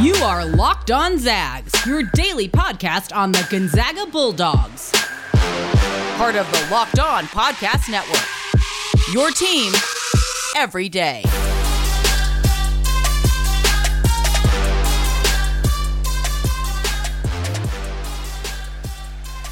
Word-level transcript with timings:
You 0.00 0.14
are 0.14 0.46
Locked 0.46 0.90
On 0.90 1.18
Zags, 1.18 1.74
your 1.84 2.02
daily 2.14 2.48
podcast 2.48 3.14
on 3.14 3.32
the 3.32 3.46
Gonzaga 3.50 4.06
Bulldogs. 4.06 4.90
Part 6.16 6.36
of 6.36 6.50
the 6.50 6.68
Locked 6.70 6.98
On 6.98 7.24
Podcast 7.24 7.90
Network. 7.90 8.24
Your 9.12 9.30
team 9.30 9.74
every 10.56 10.88
day. 10.88 11.22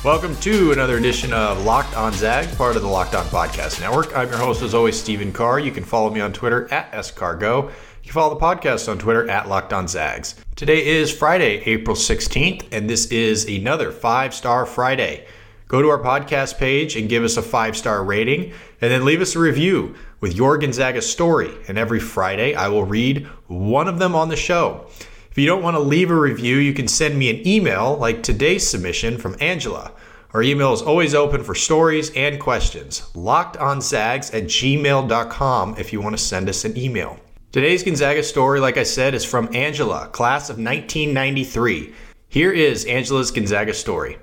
Welcome 0.02 0.34
to 0.36 0.72
another 0.72 0.96
edition 0.96 1.34
of 1.34 1.62
Locked 1.66 1.94
On 1.94 2.14
Zags, 2.14 2.54
part 2.54 2.76
of 2.76 2.80
the 2.80 2.88
Locked 2.88 3.14
On 3.14 3.26
Podcast 3.26 3.82
Network. 3.82 4.16
I'm 4.16 4.28
your 4.28 4.38
host, 4.38 4.62
as 4.62 4.72
always, 4.72 4.98
Stephen 4.98 5.30
Carr. 5.30 5.60
You 5.60 5.72
can 5.72 5.84
follow 5.84 6.08
me 6.08 6.20
on 6.20 6.32
Twitter 6.32 6.72
at 6.72 6.90
scargo. 6.92 7.70
You 8.08 8.14
follow 8.14 8.32
the 8.32 8.40
podcast 8.40 8.90
on 8.90 8.96
Twitter 8.96 9.28
at 9.28 9.50
Locked 9.50 9.74
On 9.74 9.86
Zags. 9.86 10.34
Today 10.56 10.86
is 10.86 11.12
Friday, 11.12 11.62
April 11.66 11.94
16th, 11.94 12.66
and 12.72 12.88
this 12.88 13.04
is 13.08 13.44
another 13.44 13.92
five 13.92 14.32
star 14.32 14.64
Friday. 14.64 15.26
Go 15.66 15.82
to 15.82 15.90
our 15.90 15.98
podcast 15.98 16.56
page 16.56 16.96
and 16.96 17.10
give 17.10 17.22
us 17.22 17.36
a 17.36 17.42
five 17.42 17.76
star 17.76 18.02
rating, 18.02 18.54
and 18.80 18.90
then 18.90 19.04
leave 19.04 19.20
us 19.20 19.36
a 19.36 19.38
review 19.38 19.94
with 20.22 20.34
your 20.34 20.56
Gonzaga 20.56 21.02
story. 21.02 21.50
And 21.68 21.76
every 21.76 22.00
Friday, 22.00 22.54
I 22.54 22.68
will 22.68 22.84
read 22.84 23.26
one 23.46 23.88
of 23.88 23.98
them 23.98 24.14
on 24.14 24.30
the 24.30 24.36
show. 24.36 24.86
If 25.30 25.36
you 25.36 25.44
don't 25.44 25.62
want 25.62 25.74
to 25.74 25.80
leave 25.80 26.10
a 26.10 26.18
review, 26.18 26.56
you 26.56 26.72
can 26.72 26.88
send 26.88 27.18
me 27.18 27.28
an 27.28 27.46
email 27.46 27.94
like 27.98 28.22
today's 28.22 28.66
submission 28.66 29.18
from 29.18 29.36
Angela. 29.38 29.92
Our 30.32 30.42
email 30.42 30.72
is 30.72 30.80
always 30.80 31.14
open 31.14 31.44
for 31.44 31.54
stories 31.54 32.10
and 32.16 32.40
questions. 32.40 33.02
Lockedonzags 33.12 34.32
at 34.32 34.44
gmail.com 34.44 35.76
if 35.76 35.92
you 35.92 36.00
want 36.00 36.16
to 36.16 36.22
send 36.22 36.48
us 36.48 36.64
an 36.64 36.74
email. 36.74 37.20
Today's 37.50 37.82
Gonzaga 37.82 38.22
story, 38.22 38.60
like 38.60 38.76
I 38.76 38.82
said, 38.82 39.14
is 39.14 39.24
from 39.24 39.48
Angela, 39.56 40.08
class 40.08 40.50
of 40.50 40.56
1993. 40.58 41.94
Here 42.28 42.52
is 42.52 42.84
Angela's 42.84 43.30
Gonzaga 43.30 43.72
story. 43.72 44.18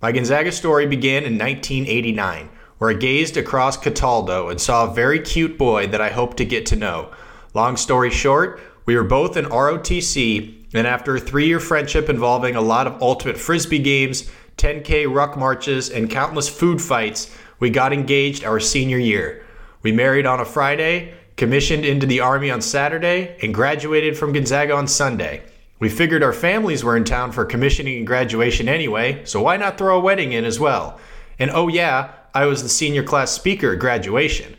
My 0.00 0.12
Gonzaga 0.12 0.50
story 0.50 0.86
began 0.86 1.24
in 1.24 1.36
1989, 1.36 2.48
where 2.78 2.88
I 2.88 2.94
gazed 2.94 3.36
across 3.36 3.76
Cataldo 3.76 4.48
and 4.48 4.58
saw 4.58 4.86
a 4.90 4.94
very 4.94 5.20
cute 5.20 5.58
boy 5.58 5.88
that 5.88 6.00
I 6.00 6.08
hoped 6.08 6.38
to 6.38 6.46
get 6.46 6.64
to 6.66 6.76
know. 6.76 7.12
Long 7.52 7.76
story 7.76 8.10
short, 8.10 8.58
we 8.86 8.96
were 8.96 9.04
both 9.04 9.36
in 9.36 9.44
ROTC, 9.44 10.64
and 10.72 10.86
after 10.86 11.16
a 11.16 11.20
three 11.20 11.46
year 11.46 11.60
friendship 11.60 12.08
involving 12.08 12.56
a 12.56 12.62
lot 12.62 12.86
of 12.86 13.02
ultimate 13.02 13.36
frisbee 13.36 13.78
games, 13.78 14.30
10K 14.56 15.14
ruck 15.14 15.36
marches, 15.36 15.90
and 15.90 16.08
countless 16.08 16.48
food 16.48 16.80
fights, 16.80 17.30
we 17.60 17.68
got 17.68 17.92
engaged 17.92 18.42
our 18.42 18.58
senior 18.58 18.96
year. 18.98 19.44
We 19.82 19.92
married 19.92 20.24
on 20.24 20.40
a 20.40 20.46
Friday 20.46 21.12
commissioned 21.36 21.84
into 21.84 22.06
the 22.06 22.20
Army 22.20 22.50
on 22.50 22.60
Saturday, 22.60 23.36
and 23.42 23.54
graduated 23.54 24.16
from 24.16 24.32
Gonzaga 24.32 24.74
on 24.74 24.86
Sunday. 24.86 25.42
We 25.80 25.88
figured 25.88 26.22
our 26.22 26.32
families 26.32 26.84
were 26.84 26.96
in 26.96 27.04
town 27.04 27.32
for 27.32 27.44
commissioning 27.44 27.98
and 27.98 28.06
graduation 28.06 28.68
anyway, 28.68 29.24
so 29.24 29.42
why 29.42 29.56
not 29.56 29.76
throw 29.76 29.98
a 29.98 30.00
wedding 30.00 30.32
in 30.32 30.44
as 30.44 30.60
well? 30.60 30.98
And 31.38 31.50
oh, 31.50 31.68
yeah, 31.68 32.12
I 32.32 32.46
was 32.46 32.62
the 32.62 32.68
senior 32.68 33.02
class 33.02 33.32
speaker 33.32 33.72
at 33.72 33.80
graduation. 33.80 34.56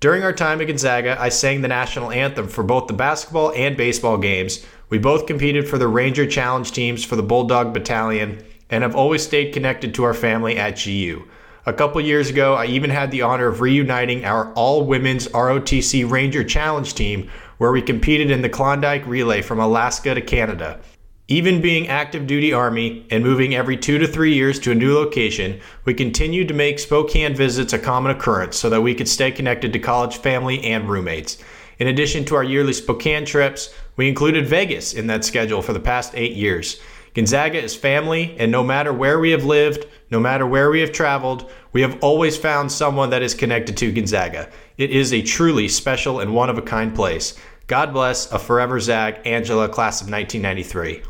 During 0.00 0.22
our 0.22 0.32
time 0.32 0.60
at 0.60 0.68
Gonzaga, 0.68 1.20
I 1.20 1.28
sang 1.28 1.60
the 1.60 1.68
national 1.68 2.12
anthem 2.12 2.48
for 2.48 2.62
both 2.62 2.86
the 2.86 2.92
basketball 2.94 3.52
and 3.52 3.76
baseball 3.76 4.16
games. 4.16 4.64
We 4.90 4.98
both 4.98 5.26
competed 5.26 5.68
for 5.68 5.76
the 5.76 5.88
Ranger 5.88 6.26
Challenge 6.26 6.70
teams 6.70 7.04
for 7.04 7.16
the 7.16 7.22
Bulldog 7.22 7.74
Battalion 7.74 8.42
and 8.70 8.82
have 8.82 8.94
always 8.94 9.22
stayed 9.22 9.52
connected 9.52 9.94
to 9.94 10.04
our 10.04 10.14
family 10.14 10.56
at 10.56 10.82
GU. 10.82 11.24
A 11.68 11.72
couple 11.74 12.00
years 12.00 12.30
ago, 12.30 12.54
I 12.54 12.64
even 12.64 12.88
had 12.88 13.10
the 13.10 13.20
honor 13.20 13.46
of 13.46 13.60
reuniting 13.60 14.24
our 14.24 14.50
all 14.54 14.86
women's 14.86 15.28
ROTC 15.28 16.10
Ranger 16.10 16.42
Challenge 16.42 16.94
team, 16.94 17.30
where 17.58 17.70
we 17.70 17.82
competed 17.82 18.30
in 18.30 18.40
the 18.40 18.48
Klondike 18.48 19.06
Relay 19.06 19.42
from 19.42 19.60
Alaska 19.60 20.14
to 20.14 20.22
Canada. 20.22 20.80
Even 21.28 21.60
being 21.60 21.86
active 21.86 22.26
duty 22.26 22.54
Army 22.54 23.06
and 23.10 23.22
moving 23.22 23.54
every 23.54 23.76
two 23.76 23.98
to 23.98 24.06
three 24.06 24.32
years 24.32 24.58
to 24.60 24.72
a 24.72 24.74
new 24.74 24.94
location, 24.94 25.60
we 25.84 25.92
continued 25.92 26.48
to 26.48 26.54
make 26.54 26.78
Spokane 26.78 27.34
visits 27.34 27.74
a 27.74 27.78
common 27.78 28.12
occurrence 28.16 28.56
so 28.56 28.70
that 28.70 28.80
we 28.80 28.94
could 28.94 29.06
stay 29.06 29.30
connected 29.30 29.70
to 29.74 29.78
college 29.78 30.16
family 30.16 30.64
and 30.64 30.88
roommates. 30.88 31.36
In 31.78 31.88
addition 31.88 32.24
to 32.24 32.34
our 32.36 32.44
yearly 32.44 32.72
Spokane 32.72 33.26
trips, 33.26 33.74
we 33.96 34.08
included 34.08 34.46
Vegas 34.46 34.94
in 34.94 35.06
that 35.08 35.22
schedule 35.22 35.60
for 35.60 35.74
the 35.74 35.80
past 35.80 36.14
eight 36.14 36.32
years. 36.32 36.80
Gonzaga 37.18 37.60
is 37.60 37.74
family, 37.74 38.36
and 38.38 38.52
no 38.52 38.62
matter 38.62 38.92
where 38.92 39.18
we 39.18 39.32
have 39.32 39.42
lived, 39.42 39.86
no 40.08 40.20
matter 40.20 40.46
where 40.46 40.70
we 40.70 40.78
have 40.78 40.92
traveled, 40.92 41.50
we 41.72 41.80
have 41.80 41.98
always 42.00 42.36
found 42.36 42.70
someone 42.70 43.10
that 43.10 43.22
is 43.22 43.34
connected 43.34 43.76
to 43.78 43.90
Gonzaga. 43.90 44.48
It 44.76 44.92
is 44.92 45.12
a 45.12 45.20
truly 45.20 45.66
special 45.66 46.20
and 46.20 46.32
one 46.32 46.48
of 46.48 46.58
a 46.58 46.62
kind 46.62 46.94
place. 46.94 47.36
God 47.66 47.92
bless 47.92 48.30
a 48.30 48.38
forever 48.38 48.78
Zag, 48.78 49.16
Angela, 49.24 49.68
class 49.68 50.00
of 50.00 50.08
1993. 50.08 51.02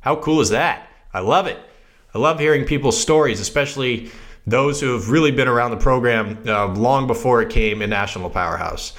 How 0.00 0.16
cool 0.16 0.42
is 0.42 0.50
that? 0.50 0.86
I 1.14 1.20
love 1.20 1.46
it. 1.46 1.58
I 2.14 2.18
love 2.18 2.38
hearing 2.38 2.66
people's 2.66 3.00
stories, 3.00 3.40
especially 3.40 4.10
those 4.46 4.82
who 4.82 4.92
have 4.92 5.08
really 5.08 5.30
been 5.30 5.48
around 5.48 5.70
the 5.70 5.78
program 5.78 6.46
uh, 6.46 6.66
long 6.74 7.06
before 7.06 7.40
it 7.40 7.48
came 7.48 7.80
a 7.80 7.86
national 7.86 8.28
powerhouse. 8.28 8.92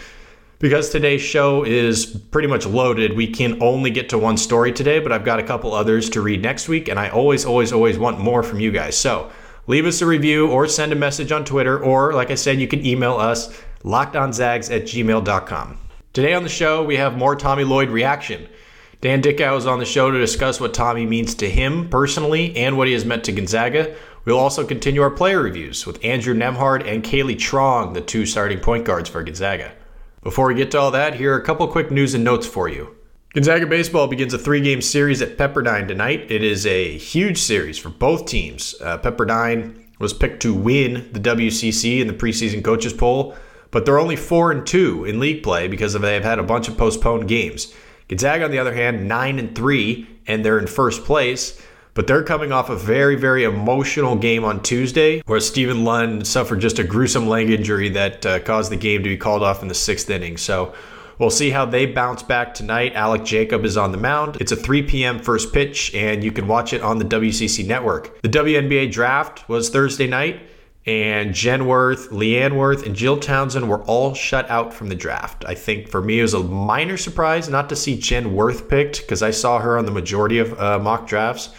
Because 0.60 0.90
today's 0.90 1.22
show 1.22 1.64
is 1.64 2.06
pretty 2.06 2.50
much 2.50 2.66
loaded, 2.66 3.16
we 3.16 3.28
can 3.28 3.64
only 3.64 3.92
get 3.92 4.10
to 4.10 4.18
one 4.18 4.36
story 4.36 4.74
today, 4.74 5.00
but 5.00 5.14
I've 5.14 5.24
got 5.24 5.40
a 5.40 5.44
couple 5.44 5.74
others 5.74 6.10
to 6.10 6.22
read 6.22 6.42
next 6.42 6.68
week, 6.68 6.90
and 6.90 7.00
I 7.00 7.08
always, 7.08 7.46
always, 7.46 7.72
always 7.72 7.98
want 7.98 8.20
more 8.20 8.44
from 8.44 8.60
you 8.60 8.70
guys. 8.70 8.98
So 8.98 9.32
leave 9.68 9.86
us 9.86 10.02
a 10.02 10.06
review 10.06 10.52
or 10.52 10.68
send 10.68 10.92
a 10.92 10.98
message 10.98 11.32
on 11.32 11.46
Twitter, 11.46 11.82
or 11.82 12.12
like 12.12 12.30
I 12.30 12.36
said, 12.36 12.60
you 12.60 12.68
can 12.68 12.86
email 12.86 13.14
us 13.14 13.58
lockedonzags 13.86 14.70
at 14.70 14.84
gmail.com. 14.84 15.78
Today 16.12 16.34
on 16.34 16.44
the 16.44 16.50
show, 16.50 16.84
we 16.84 16.98
have 16.98 17.18
more 17.18 17.38
Tommy 17.38 17.64
Lloyd 17.64 17.90
reaction. 17.90 18.46
Dan 19.00 19.22
Dickau 19.22 19.56
is 19.56 19.66
on 19.66 19.80
the 19.80 19.86
show 19.86 20.12
to 20.12 20.20
discuss 20.20 20.60
what 20.60 20.74
Tommy 20.74 21.06
means 21.06 21.36
to 21.36 21.50
him 21.50 21.88
personally 21.88 22.54
and 22.58 22.78
what 22.78 22.88
he 22.88 22.94
has 22.94 23.06
meant 23.06 23.24
to 23.24 23.32
Gonzaga. 23.32 23.96
We'll 24.26 24.38
also 24.38 24.68
continue 24.68 25.04
our 25.04 25.10
player 25.10 25.42
reviews 25.42 25.86
with 25.86 26.04
Andrew 26.04 26.34
Nembhard 26.34 26.86
and 26.86 27.02
Kayleigh 27.02 27.38
Truong, 27.38 27.94
the 27.94 28.02
two 28.02 28.26
starting 28.26 28.60
point 28.60 28.84
guards 28.84 29.08
for 29.08 29.24
Gonzaga. 29.24 29.72
Before 30.22 30.48
we 30.48 30.56
get 30.56 30.72
to 30.72 30.80
all 30.80 30.92
that, 30.92 31.16
here 31.16 31.34
are 31.34 31.40
a 31.40 31.46
couple 31.46 31.66
quick 31.70 31.92
news 31.92 32.14
and 32.14 32.26
notes 32.26 32.46
for 32.46 32.68
you. 32.68 32.94
Gonzaga 33.34 33.66
Baseball 33.66 34.08
begins 34.08 34.34
a 34.34 34.38
three 34.38 34.60
game 34.60 34.82
series 34.82 35.22
at 35.22 35.38
Pepperdine 35.38 35.88
tonight. 35.88 36.30
It 36.30 36.44
is 36.44 36.66
a 36.66 36.98
huge 36.98 37.38
series 37.38 37.78
for 37.78 37.88
both 37.88 38.26
teams. 38.26 38.76
Uh, 38.82 38.98
Pepperdine 38.98 39.86
was 40.00 40.14
picked 40.14 40.42
to 40.42 40.54
win 40.54 41.10
the 41.14 41.22
WCC 41.22 42.02
in 42.02 42.08
the 42.08 42.14
preseason 42.14 42.62
coaches 42.64 42.92
poll, 42.92 43.34
but 43.72 43.86
they're 43.86 44.00
only 44.00 44.18
4 44.18 44.52
and 44.52 44.68
2 44.68 45.06
in 45.06 45.22
league 45.22 45.42
play 45.42 45.70
because 45.70 45.94
they've 45.94 46.24
had 46.24 46.40
a 46.40 46.44
bunch 46.44 46.68
of 46.68 46.78
postponed 46.78 47.30
games. 47.30 47.74
Gonzaga, 48.10 48.44
on 48.44 48.52
the 48.52 48.60
other 48.60 48.74
hand, 48.74 49.08
9 49.08 49.40
and 49.40 49.56
3, 49.56 50.08
and 50.28 50.44
they're 50.44 50.60
in 50.60 50.68
first 50.68 51.06
place. 51.06 51.62
But 51.94 52.08
they're 52.08 52.24
coming 52.24 52.52
off 52.52 52.70
a 52.70 52.76
very, 52.76 53.16
very 53.16 53.44
emotional 53.44 54.16
game 54.16 54.44
on 54.44 54.62
Tuesday 54.62 55.22
where 55.26 55.40
Stephen 55.40 55.84
Lund 55.84 56.26
suffered 56.28 56.62
just 56.62 56.80
a 56.80 56.84
gruesome 56.84 57.28
leg 57.28 57.50
injury 57.50 57.90
that 57.90 58.26
uh, 58.26 58.40
caused 58.40 58.72
the 58.72 58.78
game 58.78 59.04
to 59.04 59.10
be 59.10 59.18
called 59.18 59.44
off 59.44 59.62
in 59.62 59.68
the 59.68 59.74
sixth 59.74 60.10
inning. 60.10 60.38
So 60.38 60.74
we'll 61.18 61.30
see 61.30 61.50
how 61.50 61.66
they 61.66 61.86
bounce 61.86 62.24
back 62.24 62.54
tonight. 62.54 62.94
Alek 62.94 63.26
Jacob 63.26 63.66
is 63.66 63.76
on 63.76 63.92
the 63.92 63.98
mound. 63.98 64.38
It's 64.40 64.52
a 64.52 64.56
3 64.56 64.84
p.m. 64.84 65.20
first 65.20 65.52
pitch, 65.52 65.94
and 65.94 66.24
you 66.24 66.32
can 66.32 66.48
watch 66.48 66.74
it 66.74 66.82
on 66.82 67.00
the 67.00 67.06
WCC 67.06 67.66
network. 67.66 68.22
The 68.22 68.30
WNBA 68.30 68.92
draft 68.92 69.50
was 69.50 69.70
Thursday 69.70 70.08
night 70.08 70.42
and 70.86 71.36
Jenn 71.36 71.68
Wirth, 71.68 72.10
LeeAnne 72.10 72.56
Wirth, 72.56 72.86
and 72.86 72.96
Jill 72.96 73.20
Townsend 73.20 73.70
were 73.70 73.84
all 73.84 74.14
shut 74.16 74.50
out 74.50 74.74
from 74.74 74.90
the 74.90 74.96
draft. 74.96 75.46
I 75.46 75.54
think 75.54 75.88
for 75.88 76.02
me 76.02 76.20
it 76.20 76.24
was 76.24 76.34
a 76.34 76.42
minor 76.42 76.98
surprise 76.98 77.50
not 77.50 77.70
to 77.70 77.76
see 77.76 78.00
Jenn 78.00 78.34
Wirth 78.34 78.70
picked 78.70 79.02
because 79.02 79.22
I 79.22 79.32
saw 79.32 79.60
her 79.60 79.78
on 79.78 79.86
the 79.86 79.92
majority 79.92 80.40
of 80.40 80.60
uh, 80.60 80.80
mock 80.80 81.08
drafts. 81.08 81.50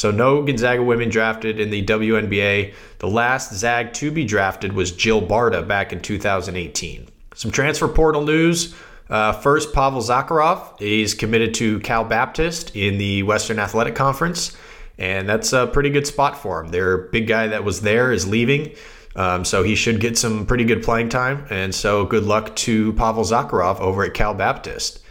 So 0.00 0.10
no 0.10 0.42
Gonzaga 0.42 0.82
women 0.82 1.10
drafted 1.10 1.60
in 1.60 1.68
the 1.68 1.84
WNBA. 1.84 2.72
The 3.00 3.06
last 3.06 3.52
Zag 3.52 3.92
to 3.92 4.10
be 4.10 4.24
drafted 4.24 4.72
was 4.72 4.92
Jill 4.92 5.20
Barta 5.20 5.68
back 5.68 5.92
in 5.92 6.00
2018. 6.00 7.06
Some 7.34 7.50
transfer 7.50 7.86
portal 7.86 8.24
news. 8.24 8.74
Uh, 9.10 9.32
first, 9.32 9.74
Pavel 9.74 10.00
Zakharov. 10.00 10.78
He's 10.78 11.12
committed 11.12 11.52
to 11.56 11.80
Cal 11.80 12.02
Baptist 12.02 12.74
in 12.74 12.96
the 12.96 13.24
Western 13.24 13.58
Athletic 13.58 13.94
Conference, 13.94 14.56
and 14.96 15.28
that's 15.28 15.52
a 15.52 15.66
pretty 15.66 15.90
good 15.90 16.06
spot 16.06 16.38
for 16.38 16.64
him. 16.64 16.70
Their 16.70 16.96
big 16.96 17.26
guy 17.26 17.48
that 17.48 17.62
was 17.62 17.82
there 17.82 18.10
is 18.10 18.26
leaving, 18.26 18.72
um, 19.16 19.44
so 19.44 19.62
he 19.62 19.74
should 19.74 20.00
get 20.00 20.16
some 20.16 20.46
pretty 20.46 20.64
good 20.64 20.82
playing 20.82 21.10
time. 21.10 21.44
And 21.50 21.74
so, 21.74 22.06
good 22.06 22.24
luck 22.24 22.56
to 22.56 22.94
Pavel 22.94 23.24
Zakharov 23.24 23.80
over 23.80 24.04
at 24.04 24.14
Cal 24.14 24.32
Baptist. 24.32 25.02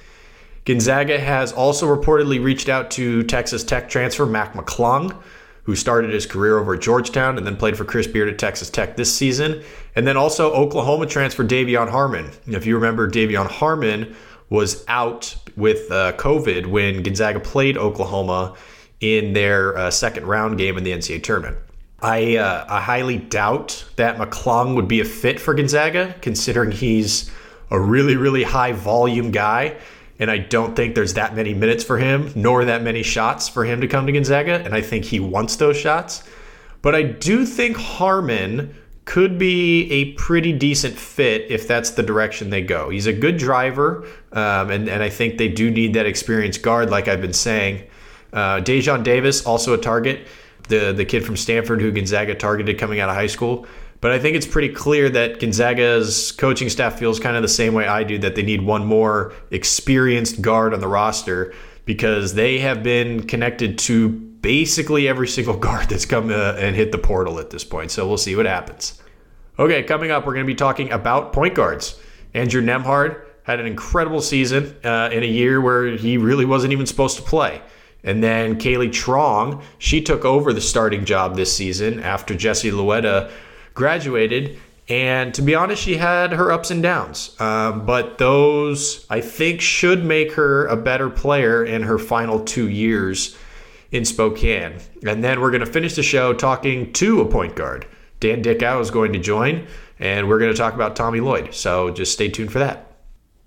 Gonzaga 0.65 1.19
has 1.19 1.51
also 1.51 1.87
reportedly 1.87 2.43
reached 2.43 2.69
out 2.69 2.91
to 2.91 3.23
Texas 3.23 3.63
Tech 3.63 3.89
transfer 3.89 4.25
Mac 4.25 4.53
McClung, 4.53 5.15
who 5.63 5.75
started 5.75 6.11
his 6.11 6.25
career 6.25 6.57
over 6.57 6.73
at 6.75 6.81
Georgetown 6.81 7.37
and 7.37 7.45
then 7.45 7.55
played 7.55 7.77
for 7.77 7.85
Chris 7.85 8.07
Beard 8.07 8.29
at 8.29 8.39
Texas 8.39 8.69
Tech 8.69 8.95
this 8.95 9.13
season. 9.13 9.63
And 9.95 10.07
then 10.07 10.17
also 10.17 10.51
Oklahoma 10.51 11.05
transfer 11.05 11.43
De'Vion 11.43 11.89
Harmon. 11.89 12.31
If 12.47 12.65
you 12.65 12.75
remember, 12.75 13.09
De'Vion 13.09 13.47
Harmon 13.47 14.15
was 14.49 14.83
out 14.87 15.35
with 15.55 15.91
uh, 15.91 16.13
COVID 16.13 16.65
when 16.65 17.03
Gonzaga 17.03 17.39
played 17.39 17.77
Oklahoma 17.77 18.55
in 18.99 19.33
their 19.33 19.77
uh, 19.77 19.91
second 19.91 20.25
round 20.25 20.57
game 20.57 20.77
in 20.77 20.83
the 20.83 20.91
NCAA 20.91 21.23
tournament. 21.23 21.57
I, 22.01 22.37
uh, 22.37 22.65
I 22.67 22.81
highly 22.81 23.17
doubt 23.17 23.85
that 23.97 24.17
McClung 24.17 24.75
would 24.75 24.87
be 24.87 25.01
a 25.01 25.05
fit 25.05 25.39
for 25.39 25.53
Gonzaga, 25.53 26.15
considering 26.21 26.71
he's 26.71 27.29
a 27.71 27.79
really, 27.79 28.15
really 28.15 28.43
high 28.43 28.71
volume 28.71 29.31
guy 29.31 29.75
and 30.19 30.29
I 30.29 30.37
don't 30.37 30.75
think 30.75 30.95
there's 30.95 31.13
that 31.13 31.35
many 31.35 31.53
minutes 31.53 31.83
for 31.83 31.97
him, 31.97 32.31
nor 32.35 32.65
that 32.65 32.83
many 32.83 33.03
shots 33.03 33.47
for 33.47 33.63
him 33.63 33.81
to 33.81 33.87
come 33.87 34.05
to 34.05 34.11
Gonzaga. 34.11 34.61
And 34.63 34.75
I 34.75 34.81
think 34.81 35.05
he 35.05 35.19
wants 35.19 35.55
those 35.55 35.77
shots. 35.77 36.23
But 36.81 36.93
I 36.93 37.03
do 37.03 37.45
think 37.45 37.77
Harmon 37.77 38.75
could 39.05 39.39
be 39.39 39.89
a 39.91 40.13
pretty 40.13 40.53
decent 40.53 40.95
fit 40.95 41.49
if 41.49 41.67
that's 41.67 41.91
the 41.91 42.03
direction 42.03 42.51
they 42.51 42.61
go. 42.61 42.89
He's 42.89 43.07
a 43.07 43.13
good 43.13 43.37
driver, 43.37 44.05
um, 44.33 44.69
and, 44.69 44.87
and 44.87 45.01
I 45.01 45.09
think 45.09 45.37
they 45.39 45.47
do 45.47 45.71
need 45.71 45.95
that 45.95 46.05
experienced 46.05 46.61
guard, 46.61 46.91
like 46.91 47.07
I've 47.07 47.21
been 47.21 47.33
saying. 47.33 47.87
Uh, 48.31 48.57
Daejon 48.57 49.03
Davis, 49.03 49.45
also 49.45 49.73
a 49.73 49.79
target, 49.79 50.27
the, 50.67 50.93
the 50.93 51.05
kid 51.05 51.25
from 51.25 51.35
Stanford 51.37 51.81
who 51.81 51.91
Gonzaga 51.91 52.35
targeted 52.35 52.77
coming 52.77 52.99
out 52.99 53.09
of 53.09 53.15
high 53.15 53.27
school. 53.27 53.65
But 54.01 54.11
I 54.11 54.19
think 54.19 54.37
it's 54.37 54.47
pretty 54.47 54.69
clear 54.69 55.09
that 55.09 55.39
Gonzaga's 55.39 56.31
coaching 56.31 56.69
staff 56.69 56.97
feels 56.97 57.19
kind 57.19 57.35
of 57.35 57.41
the 57.41 57.49
same 57.49 57.73
way 57.73 57.85
I 57.85 58.03
do 58.03 58.17
that 58.19 58.35
they 58.35 58.43
need 58.43 58.61
one 58.61 58.85
more 58.85 59.33
experienced 59.51 60.41
guard 60.41 60.73
on 60.73 60.79
the 60.79 60.87
roster 60.87 61.53
because 61.85 62.33
they 62.33 62.59
have 62.59 62.81
been 62.81 63.27
connected 63.27 63.77
to 63.79 64.09
basically 64.09 65.07
every 65.07 65.27
single 65.27 65.57
guard 65.57 65.89
that's 65.89 66.05
come 66.05 66.29
uh, 66.29 66.53
and 66.57 66.75
hit 66.75 66.91
the 66.91 66.97
portal 66.97 67.39
at 67.39 67.49
this 67.49 67.63
point. 67.63 67.91
So 67.91 68.07
we'll 68.07 68.17
see 68.17 68.35
what 68.35 68.45
happens. 68.45 69.01
Okay, 69.57 69.83
coming 69.83 70.11
up, 70.11 70.25
we're 70.25 70.33
going 70.33 70.45
to 70.45 70.51
be 70.51 70.55
talking 70.55 70.91
about 70.91 71.33
point 71.33 71.53
guards. 71.53 71.99
Andrew 72.33 72.61
Nembhard 72.61 73.21
had 73.43 73.59
an 73.59 73.65
incredible 73.65 74.21
season 74.21 74.75
uh, 74.85 75.09
in 75.11 75.23
a 75.23 75.25
year 75.25 75.59
where 75.59 75.97
he 75.97 76.17
really 76.17 76.45
wasn't 76.45 76.71
even 76.71 76.85
supposed 76.85 77.17
to 77.17 77.23
play. 77.23 77.61
And 78.03 78.23
then 78.23 78.57
Kayleigh 78.57 78.91
Truong, 78.91 79.61
she 79.77 80.01
took 80.01 80.23
over 80.23 80.53
the 80.53 80.61
starting 80.61 81.03
job 81.03 81.35
this 81.35 81.53
season 81.53 81.99
after 81.99 82.33
Jessie 82.33 82.71
Loera 82.71 83.29
graduated. 83.73 84.57
And 84.87 85.33
to 85.35 85.43
be 85.43 85.53
honest, 85.53 85.83
she 85.83 85.97
had 85.97 86.33
her 86.33 86.51
ups 86.51 86.71
and 86.71 86.81
downs. 86.81 87.39
Um, 87.39 87.85
but 87.85 88.17
those, 88.17 89.05
I 89.09 89.21
think, 89.21 89.61
should 89.61 90.03
make 90.03 90.33
her 90.33 90.65
a 90.65 90.75
better 90.75 91.09
player 91.09 91.63
in 91.63 91.83
her 91.83 91.99
final 91.99 92.39
two 92.39 92.69
years 92.69 93.37
in 93.91 94.03
Spokane. 94.05 94.79
And 95.05 95.23
then 95.23 95.41
we're 95.41 95.51
going 95.51 95.65
to 95.65 95.71
finish 95.71 95.95
the 95.95 96.03
show 96.03 96.33
talking 96.33 96.91
to 96.93 97.21
a 97.21 97.25
point 97.25 97.55
guard. 97.55 97.85
Dan 98.19 98.41
Dickau 98.41 98.79
is 98.79 98.91
going 98.91 99.13
to 99.13 99.19
join, 99.19 99.67
and 99.99 100.27
we're 100.27 100.39
going 100.39 100.51
to 100.51 100.57
talk 100.57 100.73
about 100.73 100.95
Tommy 100.95 101.21
Lloyd. 101.21 101.53
So 101.53 101.91
just 101.91 102.11
stay 102.11 102.27
tuned 102.27 102.51
for 102.51 102.59
that. 102.59 102.85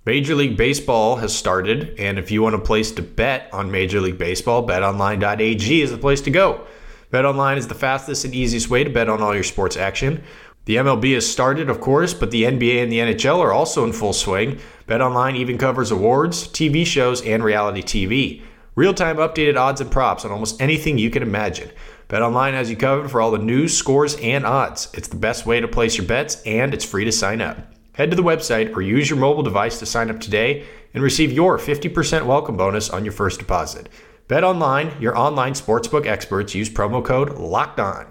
Major 0.04 0.34
League 0.34 0.56
Baseball 0.56 1.16
has 1.16 1.36
started, 1.36 1.94
and 1.98 2.19
if 2.19 2.30
you 2.30 2.42
want 2.42 2.56
a 2.56 2.58
place 2.58 2.90
to 2.92 3.02
bet 3.02 3.48
on 3.52 3.70
Major 3.70 4.00
League 4.00 4.19
Baseball, 4.19 4.66
betonline.ag 4.66 5.82
is 5.82 5.90
the 5.90 5.98
place 5.98 6.20
to 6.22 6.30
go. 6.30 6.66
BetOnline 7.12 7.58
is 7.58 7.68
the 7.68 7.74
fastest 7.74 8.24
and 8.24 8.34
easiest 8.34 8.70
way 8.70 8.82
to 8.82 8.88
bet 8.88 9.10
on 9.10 9.20
all 9.20 9.34
your 9.34 9.44
sports 9.44 9.76
action. 9.76 10.24
The 10.64 10.76
MLB 10.76 11.12
has 11.12 11.30
started, 11.30 11.68
of 11.68 11.78
course, 11.78 12.14
but 12.14 12.30
the 12.30 12.44
NBA 12.44 12.82
and 12.82 12.90
the 12.90 13.00
NHL 13.00 13.38
are 13.40 13.52
also 13.52 13.84
in 13.84 13.92
full 13.92 14.14
swing. 14.14 14.58
BetOnline 14.88 15.36
even 15.36 15.58
covers 15.58 15.90
awards, 15.90 16.48
TV 16.48 16.86
shows, 16.86 17.20
and 17.20 17.44
reality 17.44 17.82
TV. 17.82 18.42
Real-time 18.76 19.16
updated 19.16 19.58
odds 19.58 19.82
and 19.82 19.90
props 19.90 20.24
on 20.24 20.30
almost 20.30 20.58
anything 20.62 20.96
you 20.96 21.10
can 21.10 21.22
imagine. 21.22 21.70
BetOnline 22.08 22.52
has 22.52 22.70
you 22.70 22.76
covered 22.76 23.10
for 23.10 23.20
all 23.20 23.30
the 23.30 23.38
news, 23.38 23.76
scores, 23.76 24.16
and 24.16 24.46
odds. 24.46 24.88
It's 24.94 25.08
the 25.08 25.16
best 25.16 25.44
way 25.44 25.60
to 25.60 25.68
place 25.68 25.98
your 25.98 26.06
bets, 26.06 26.40
and 26.46 26.72
it's 26.72 26.84
free 26.84 27.04
to 27.04 27.12
sign 27.12 27.42
up. 27.42 27.58
Head 27.92 28.08
to 28.08 28.16
the 28.16 28.22
website 28.22 28.74
or 28.74 28.80
use 28.80 29.10
your 29.10 29.18
mobile 29.18 29.42
device 29.42 29.78
to 29.80 29.86
sign 29.86 30.08
up 30.08 30.18
today 30.18 30.64
and 30.94 31.02
receive 31.02 31.30
your 31.30 31.58
50% 31.58 32.24
welcome 32.24 32.56
bonus 32.56 32.88
on 32.88 33.04
your 33.04 33.12
first 33.12 33.38
deposit. 33.38 33.90
Bet 34.32 34.44
online, 34.44 34.99
your 34.99 35.14
online 35.14 35.52
sportsbook 35.52 36.06
experts 36.06 36.55
use 36.55 36.70
promo 36.70 37.05
code 37.05 37.38
Locked 37.38 37.79
On. 37.79 38.06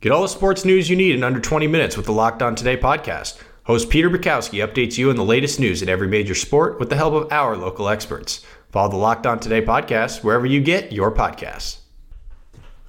Get 0.00 0.12
all 0.12 0.22
the 0.22 0.28
sports 0.28 0.64
news 0.64 0.88
you 0.88 0.96
need 0.96 1.14
in 1.14 1.22
under 1.22 1.38
20 1.38 1.66
minutes 1.66 1.94
with 1.94 2.06
the 2.06 2.12
Locked 2.12 2.40
On 2.40 2.54
Today 2.54 2.78
podcast. 2.78 3.38
Host 3.64 3.90
Peter 3.90 4.08
Bukowski 4.08 4.66
updates 4.66 4.96
you 4.96 5.10
on 5.10 5.16
the 5.16 5.22
latest 5.22 5.60
news 5.60 5.82
in 5.82 5.90
every 5.90 6.08
major 6.08 6.34
sport 6.34 6.80
with 6.80 6.88
the 6.88 6.96
help 6.96 7.12
of 7.12 7.30
our 7.30 7.54
local 7.54 7.90
experts. 7.90 8.46
Follow 8.70 8.88
the 8.88 8.96
Locked 8.96 9.26
On 9.26 9.38
Today 9.38 9.60
podcast 9.60 10.24
wherever 10.24 10.46
you 10.46 10.62
get 10.62 10.90
your 10.90 11.12
podcasts. 11.14 11.80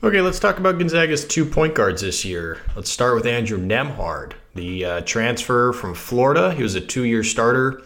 Okay, 0.02 0.22
let's 0.22 0.40
talk 0.40 0.58
about 0.58 0.80
Gonzaga's 0.80 1.28
two 1.28 1.44
point 1.44 1.76
guards 1.76 2.02
this 2.02 2.24
year. 2.24 2.60
Let's 2.78 2.90
start 2.90 3.16
with 3.16 3.26
Andrew 3.26 3.60
Nembhard, 3.60 4.36
the 4.56 4.86
uh, 4.86 5.02
transfer 5.02 5.74
from 5.74 5.96
Florida. 5.96 6.54
He 6.54 6.64
was 6.64 6.76
a 6.76 6.82
two 6.82 7.04
year 7.04 7.26
starter 7.26 7.84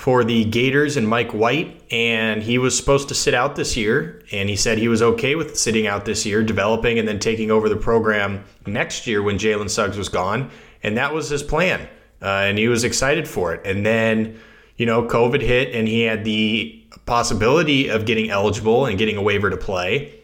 for 0.00 0.24
the 0.24 0.46
Gators 0.46 0.96
and 0.96 1.06
Mike 1.06 1.32
White, 1.32 1.78
and 1.90 2.42
he 2.42 2.56
was 2.56 2.74
supposed 2.74 3.08
to 3.08 3.14
sit 3.14 3.34
out 3.34 3.54
this 3.54 3.76
year. 3.76 4.22
And 4.32 4.48
he 4.48 4.56
said 4.56 4.78
he 4.78 4.88
was 4.88 5.02
okay 5.02 5.34
with 5.34 5.58
sitting 5.58 5.86
out 5.86 6.06
this 6.06 6.24
year, 6.24 6.42
developing 6.42 6.98
and 6.98 7.06
then 7.06 7.18
taking 7.18 7.50
over 7.50 7.68
the 7.68 7.76
program 7.76 8.42
next 8.66 9.06
year 9.06 9.22
when 9.22 9.36
Jalen 9.36 9.68
Suggs 9.68 9.98
was 9.98 10.08
gone. 10.08 10.50
And 10.82 10.96
that 10.96 11.12
was 11.12 11.28
his 11.28 11.42
plan. 11.42 11.86
Uh, 12.22 12.28
and 12.48 12.56
he 12.56 12.66
was 12.66 12.82
excited 12.82 13.28
for 13.28 13.52
it. 13.52 13.60
And 13.66 13.84
then, 13.84 14.40
you 14.78 14.86
know, 14.86 15.06
COVID 15.06 15.42
hit, 15.42 15.74
and 15.74 15.86
he 15.86 16.00
had 16.00 16.24
the 16.24 16.82
possibility 17.04 17.88
of 17.88 18.06
getting 18.06 18.30
eligible 18.30 18.86
and 18.86 18.96
getting 18.96 19.18
a 19.18 19.22
waiver 19.22 19.50
to 19.50 19.58
play. 19.58 20.18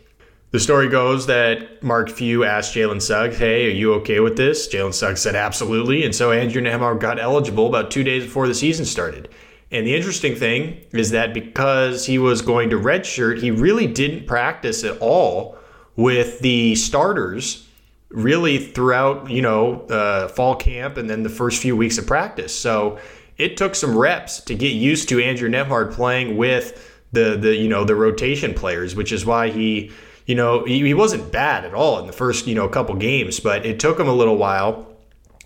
The 0.52 0.60
story 0.60 0.88
goes 0.88 1.26
that 1.26 1.82
Mark 1.82 2.08
Few 2.08 2.44
asked 2.44 2.74
Jalen 2.74 3.02
Suggs, 3.02 3.36
Hey, 3.36 3.66
are 3.66 3.74
you 3.74 3.92
okay 3.96 4.20
with 4.20 4.38
this? 4.38 4.68
Jalen 4.68 4.94
Suggs 4.94 5.20
said, 5.20 5.36
Absolutely. 5.36 6.02
And 6.02 6.14
so 6.14 6.32
Andrew 6.32 6.62
Nembhard 6.62 6.98
got 6.98 7.20
eligible 7.20 7.66
about 7.66 7.90
two 7.90 8.04
days 8.04 8.24
before 8.24 8.48
the 8.48 8.54
season 8.54 8.86
started. 8.86 9.28
And 9.76 9.86
the 9.86 9.94
interesting 9.94 10.34
thing 10.34 10.80
is 10.92 11.10
that 11.10 11.34
because 11.34 12.06
he 12.06 12.18
was 12.18 12.40
going 12.40 12.70
to 12.70 12.76
redshirt, 12.76 13.42
he 13.42 13.50
really 13.50 13.86
didn't 13.86 14.26
practice 14.26 14.84
at 14.84 14.96
all 14.98 15.58
with 15.96 16.40
the 16.40 16.74
starters 16.76 17.68
really 18.08 18.58
throughout, 18.58 19.30
you 19.30 19.42
know, 19.42 19.82
uh, 19.82 20.28
fall 20.28 20.56
camp 20.56 20.96
and 20.96 21.10
then 21.10 21.22
the 21.22 21.28
first 21.28 21.60
few 21.60 21.76
weeks 21.76 21.98
of 21.98 22.06
practice. 22.06 22.54
So 22.54 22.98
it 23.36 23.58
took 23.58 23.74
some 23.74 23.96
reps 23.96 24.40
to 24.42 24.54
get 24.54 24.72
used 24.72 25.10
to 25.10 25.22
Andrew 25.22 25.50
Nembhard 25.50 25.92
playing 25.92 26.36
with 26.36 26.92
the 27.12 27.36
the 27.36 27.54
you 27.54 27.68
know 27.68 27.84
the 27.84 27.94
rotation 27.94 28.54
players, 28.54 28.94
which 28.96 29.12
is 29.12 29.24
why 29.26 29.50
he 29.50 29.92
you 30.26 30.34
know 30.34 30.64
he, 30.64 30.80
he 30.84 30.94
wasn't 30.94 31.30
bad 31.30 31.64
at 31.64 31.74
all 31.74 31.98
in 31.98 32.06
the 32.06 32.12
first 32.12 32.46
you 32.46 32.54
know 32.54 32.66
couple 32.68 32.94
games, 32.94 33.40
but 33.40 33.66
it 33.66 33.78
took 33.78 34.00
him 34.00 34.08
a 34.08 34.12
little 34.12 34.36
while 34.36 34.86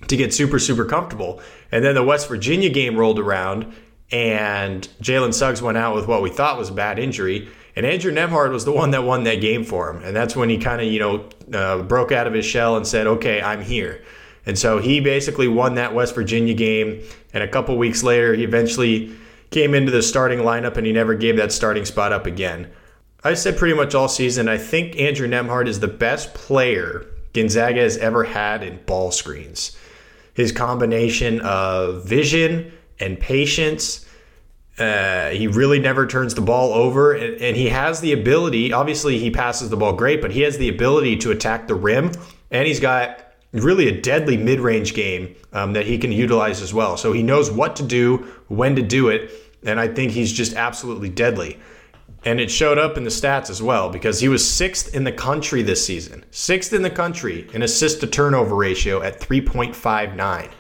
to 0.06 0.16
get 0.16 0.32
super 0.32 0.58
super 0.58 0.84
comfortable. 0.84 1.40
And 1.72 1.84
then 1.84 1.94
the 1.94 2.04
West 2.04 2.28
Virginia 2.28 2.70
game 2.70 2.96
rolled 2.96 3.18
around 3.18 3.72
and 4.10 4.88
Jalen 5.00 5.32
Suggs 5.32 5.62
went 5.62 5.78
out 5.78 5.94
with 5.94 6.06
what 6.06 6.22
we 6.22 6.30
thought 6.30 6.58
was 6.58 6.70
a 6.70 6.74
bad 6.74 6.98
injury. 6.98 7.48
And 7.76 7.86
Andrew 7.86 8.12
Nembhard 8.12 8.50
was 8.50 8.64
the 8.64 8.72
one 8.72 8.90
that 8.90 9.04
won 9.04 9.24
that 9.24 9.36
game 9.40 9.64
for 9.64 9.90
him. 9.90 10.02
And 10.02 10.14
that's 10.14 10.34
when 10.34 10.48
he 10.48 10.58
kind 10.58 10.80
of, 10.80 10.88
you 10.88 10.98
know, 10.98 11.28
uh, 11.52 11.82
broke 11.82 12.10
out 12.10 12.26
of 12.26 12.32
his 12.32 12.44
shell 12.44 12.76
and 12.76 12.86
said, 12.86 13.06
okay, 13.06 13.40
I'm 13.40 13.62
here. 13.62 14.02
And 14.44 14.58
so 14.58 14.78
he 14.78 15.00
basically 15.00 15.48
won 15.48 15.74
that 15.74 15.94
West 15.94 16.14
Virginia 16.14 16.54
game. 16.54 17.02
And 17.32 17.42
a 17.44 17.48
couple 17.48 17.76
weeks 17.78 18.02
later, 18.02 18.34
he 18.34 18.42
eventually 18.42 19.14
came 19.50 19.74
into 19.74 19.92
the 19.92 20.02
starting 20.02 20.40
lineup 20.40 20.76
and 20.76 20.86
he 20.86 20.92
never 20.92 21.14
gave 21.14 21.36
that 21.36 21.52
starting 21.52 21.84
spot 21.84 22.12
up 22.12 22.26
again. 22.26 22.70
I 23.22 23.34
said 23.34 23.58
pretty 23.58 23.75
much 23.75 23.94
all 23.94 24.08
season, 24.08 24.49
I 24.49 24.56
think 24.58 24.99
Andrew 24.99 25.28
Nembhard 25.28 25.68
is 25.68 25.80
the 25.80 25.88
best 25.88 26.35
player 26.35 27.06
Gonzaga 27.35 27.80
has 27.80 27.96
ever 27.99 28.25
had 28.25 28.62
in 28.62 28.82
ball 28.85 29.12
screens. 29.12 29.76
His 30.35 30.52
combination 30.52 31.40
of 31.40 32.04
vision, 32.04 32.73
and 33.00 33.19
patience. 33.19 34.07
Uh, 34.78 35.30
he 35.30 35.47
really 35.47 35.78
never 35.78 36.07
turns 36.07 36.35
the 36.35 36.40
ball 36.40 36.73
over, 36.73 37.12
and, 37.12 37.40
and, 37.42 37.57
he 37.57 37.69
has 37.69 38.00
the 38.00 38.12
ability. 38.12 38.73
Obviously, 38.73 39.19
he 39.19 39.30
passes 39.30 39.69
the 39.69 39.76
ball 39.76 39.92
great, 39.92 40.23
but 40.23 40.30
he 40.30 40.40
has 40.40 40.57
the 40.57 40.69
ability 40.69 41.16
to 41.16 41.30
attack 41.30 41.66
the 41.66 41.75
rim, 41.75 42.11
and 42.50 42.66
he's 42.66 42.80
got 42.80 43.26
really 43.52 43.88
a 43.88 44.00
deadly 44.00 44.37
mid-range 44.37 44.95
game 44.95 45.35
um, 45.52 45.73
that 45.75 45.85
he 45.85 45.99
can 45.99 46.12
utilize 46.12 46.62
as 46.62 46.73
well. 46.73 46.97
So 46.97 47.12
he 47.12 47.23
knows 47.23 47.50
what 47.50 47.76
to 47.76 47.83
do, 47.83 48.19
when 48.49 48.76
to 48.76 48.83
do 48.83 49.09
it, 49.09 49.30
and 49.64 49.78
I 49.78 49.88
think 49.88 50.12
he's 50.12 50.33
just 50.33 50.54
absolutely 50.54 51.11
deadly. 51.11 51.59
And 52.25 52.38
it 52.38 52.50
showed 52.50 52.78
up 52.78 52.97
in 52.97 53.04
the 53.04 53.11
stats 53.11 53.49
as 53.49 53.62
well 53.62 53.88
because 53.88 54.21
he 54.21 54.28
was 54.28 54.49
sixth 54.49 54.95
in 54.95 55.04
the 55.04 55.12
country 55.12 55.62
this 55.62 55.85
season, 55.85 56.25
sixth 56.30 56.73
in 56.73 56.83
the 56.83 56.90
country 56.90 57.49
in 57.54 57.62
assist 57.62 58.00
to 58.00 58.07
turnover 58.07 58.54
ratio 58.54 59.02
at 59.02 59.21
3.59. 59.21 60.50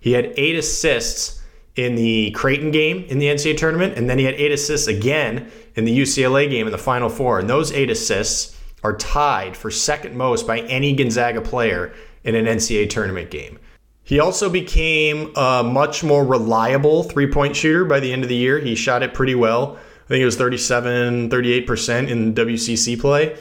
He 0.00 0.12
had 0.12 0.32
eight 0.36 0.56
assists 0.56 1.39
in 1.84 1.94
the 1.94 2.30
Creighton 2.32 2.70
game 2.70 3.04
in 3.04 3.18
the 3.18 3.26
NCAA 3.26 3.56
tournament, 3.56 3.96
and 3.96 4.08
then 4.08 4.18
he 4.18 4.24
had 4.24 4.34
eight 4.34 4.52
assists 4.52 4.86
again 4.86 5.50
in 5.74 5.84
the 5.84 5.98
UCLA 5.98 6.48
game 6.48 6.66
in 6.66 6.72
the 6.72 6.78
Final 6.78 7.08
Four. 7.08 7.38
And 7.38 7.48
those 7.48 7.72
eight 7.72 7.90
assists 7.90 8.58
are 8.82 8.96
tied 8.96 9.56
for 9.56 9.70
second 9.70 10.16
most 10.16 10.46
by 10.46 10.60
any 10.60 10.94
Gonzaga 10.94 11.40
player 11.40 11.92
in 12.24 12.34
an 12.34 12.46
NCAA 12.46 12.90
tournament 12.90 13.30
game. 13.30 13.58
He 14.02 14.18
also 14.18 14.50
became 14.50 15.32
a 15.36 15.62
much 15.62 16.02
more 16.02 16.24
reliable 16.24 17.04
three 17.04 17.30
point 17.30 17.54
shooter 17.54 17.84
by 17.84 18.00
the 18.00 18.12
end 18.12 18.22
of 18.22 18.28
the 18.28 18.36
year. 18.36 18.58
He 18.58 18.74
shot 18.74 19.02
it 19.02 19.14
pretty 19.14 19.34
well. 19.34 19.76
I 19.76 20.08
think 20.08 20.22
it 20.22 20.24
was 20.24 20.36
37, 20.36 21.30
38% 21.30 22.08
in 22.08 22.34
WCC 22.34 23.00
play. 23.00 23.38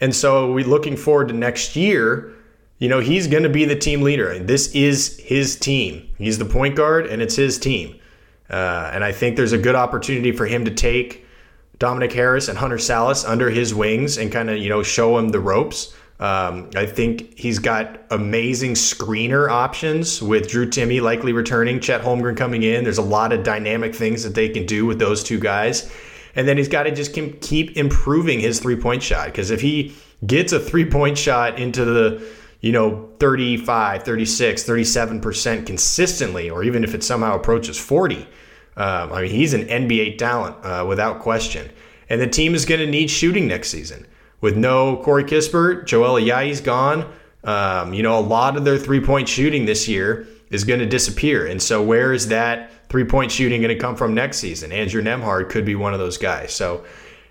And 0.00 0.14
so 0.14 0.52
we're 0.52 0.66
looking 0.66 0.96
forward 0.96 1.28
to 1.28 1.34
next 1.34 1.74
year 1.74 2.32
you 2.84 2.90
know, 2.90 3.00
he's 3.00 3.26
going 3.26 3.44
to 3.44 3.48
be 3.48 3.64
the 3.64 3.74
team 3.74 4.02
leader. 4.02 4.38
This 4.38 4.70
is 4.74 5.18
his 5.18 5.56
team. 5.56 6.06
He's 6.18 6.36
the 6.36 6.44
point 6.44 6.76
guard, 6.76 7.06
and 7.06 7.22
it's 7.22 7.34
his 7.34 7.58
team. 7.58 7.98
Uh, 8.50 8.90
and 8.92 9.02
I 9.02 9.10
think 9.10 9.38
there's 9.38 9.54
a 9.54 9.58
good 9.58 9.74
opportunity 9.74 10.32
for 10.32 10.44
him 10.44 10.66
to 10.66 10.70
take 10.70 11.24
Dominic 11.78 12.12
Harris 12.12 12.48
and 12.48 12.58
Hunter 12.58 12.76
Sallis 12.76 13.26
under 13.26 13.48
his 13.48 13.74
wings 13.74 14.18
and 14.18 14.30
kind 14.30 14.50
of, 14.50 14.58
you 14.58 14.68
know, 14.68 14.82
show 14.82 15.16
him 15.16 15.30
the 15.30 15.40
ropes. 15.40 15.94
Um, 16.20 16.68
I 16.76 16.84
think 16.84 17.38
he's 17.38 17.58
got 17.58 18.02
amazing 18.10 18.74
screener 18.74 19.48
options 19.48 20.20
with 20.20 20.46
Drew 20.50 20.66
Timme 20.66 21.00
likely 21.00 21.32
returning, 21.32 21.80
Chet 21.80 22.02
Holmgren 22.02 22.36
coming 22.36 22.64
in. 22.64 22.84
There's 22.84 22.98
a 22.98 23.02
lot 23.02 23.32
of 23.32 23.42
dynamic 23.44 23.94
things 23.94 24.22
that 24.24 24.34
they 24.34 24.50
can 24.50 24.66
do 24.66 24.84
with 24.84 24.98
those 24.98 25.24
two 25.24 25.40
guys. 25.40 25.90
And 26.36 26.46
then 26.46 26.58
he's 26.58 26.68
got 26.68 26.82
to 26.82 26.90
just 26.90 27.14
keep 27.14 27.78
improving 27.78 28.40
his 28.40 28.60
three 28.60 28.76
point 28.76 29.02
shot 29.02 29.28
because 29.28 29.50
if 29.50 29.62
he 29.62 29.96
gets 30.26 30.52
a 30.52 30.60
three 30.60 30.84
point 30.84 31.16
shot 31.16 31.58
into 31.58 31.86
the 31.86 32.22
you 32.64 32.72
know 32.72 33.10
35 33.18 34.04
36 34.04 34.64
37% 34.64 35.66
consistently 35.66 36.48
or 36.48 36.64
even 36.64 36.82
if 36.82 36.94
it 36.94 37.04
somehow 37.04 37.36
approaches 37.36 37.78
40 37.78 38.22
um, 38.78 39.12
i 39.12 39.20
mean 39.20 39.30
he's 39.30 39.52
an 39.52 39.66
nba 39.66 40.16
talent 40.16 40.56
uh, 40.64 40.84
without 40.88 41.20
question. 41.20 41.70
And 42.08 42.20
the 42.20 42.26
team 42.26 42.54
is 42.54 42.64
going 42.64 42.80
to 42.80 42.86
need 42.86 43.10
shooting 43.10 43.48
next 43.48 43.68
season. 43.68 44.06
With 44.40 44.56
no 44.56 44.96
corey 44.96 45.24
kispert 45.24 45.84
joel 45.84 46.18
ayayi's 46.18 46.62
gone 46.62 47.12
um, 47.44 47.92
you 47.92 48.02
know 48.02 48.18
a 48.18 48.24
lot 48.36 48.56
of 48.56 48.64
their 48.64 48.78
three-point 48.78 49.28
shooting 49.28 49.66
this 49.66 49.86
year 49.86 50.26
is 50.50 50.64
going 50.64 50.80
to 50.80 50.86
disappear. 50.86 51.46
And 51.46 51.60
so 51.60 51.82
where 51.82 52.14
is 52.14 52.28
that 52.28 52.88
three-point 52.88 53.30
shooting 53.30 53.60
going 53.60 53.76
to 53.76 53.80
come 53.80 53.96
from 53.96 54.14
next 54.14 54.38
season? 54.38 54.72
Andrew 54.72 55.02
nembhard 55.02 55.50
could 55.50 55.66
be 55.66 55.74
one 55.74 55.92
of 55.92 55.98
those 55.98 56.16
guys. 56.16 56.54
So 56.54 56.84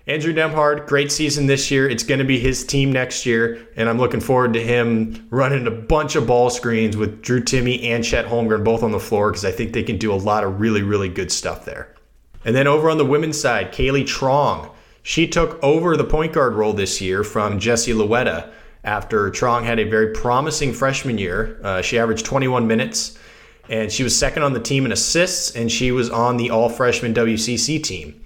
Andrew 0.06 0.34
Nembhard, 0.34 0.86
great 0.86 1.10
season 1.10 1.46
this 1.46 1.70
year. 1.70 1.88
It's 1.88 2.02
going 2.02 2.18
to 2.18 2.26
be 2.26 2.38
his 2.38 2.62
team 2.62 2.92
next 2.92 3.24
year, 3.24 3.66
and 3.74 3.88
I'm 3.88 3.96
looking 3.96 4.20
forward 4.20 4.52
to 4.52 4.62
him 4.62 5.26
running 5.30 5.66
a 5.66 5.70
bunch 5.70 6.14
of 6.14 6.26
ball 6.26 6.50
screens 6.50 6.94
with 6.94 7.22
Drew 7.22 7.40
Timme 7.40 7.82
and 7.82 8.04
Chet 8.04 8.26
Holmgren 8.26 8.62
both 8.62 8.82
on 8.82 8.92
the 8.92 9.00
floor 9.00 9.30
because 9.30 9.46
I 9.46 9.50
think 9.50 9.72
they 9.72 9.82
can 9.82 9.96
do 9.96 10.12
a 10.12 10.14
lot 10.14 10.44
of 10.44 10.60
really, 10.60 10.82
really 10.82 11.08
good 11.08 11.32
stuff 11.32 11.64
there. 11.64 11.94
And 12.44 12.54
then 12.54 12.66
over 12.66 12.90
on 12.90 12.98
the 12.98 13.06
women's 13.06 13.40
side, 13.40 13.72
Kayleigh 13.72 14.04
Truong. 14.04 14.70
She 15.02 15.26
took 15.26 15.62
over 15.62 15.96
the 15.96 16.04
point 16.04 16.34
guard 16.34 16.52
role 16.52 16.74
this 16.74 17.00
year 17.00 17.24
from 17.24 17.58
Jessie 17.58 17.94
Loera 17.94 18.50
after 18.84 19.30
Truong 19.30 19.64
had 19.64 19.78
a 19.78 19.84
very 19.84 20.12
promising 20.12 20.74
freshman 20.74 21.16
year. 21.16 21.58
Uh, 21.62 21.80
she 21.80 21.98
averaged 21.98 22.26
21 22.26 22.66
minutes, 22.66 23.18
and 23.70 23.90
she 23.90 24.02
was 24.02 24.14
second 24.14 24.42
on 24.42 24.52
the 24.52 24.60
team 24.60 24.84
in 24.84 24.92
assists, 24.92 25.56
and 25.56 25.72
she 25.72 25.92
was 25.92 26.10
on 26.10 26.36
the 26.36 26.50
all 26.50 26.68
freshman 26.68 27.14
WCC 27.14 27.82
team. 27.82 28.20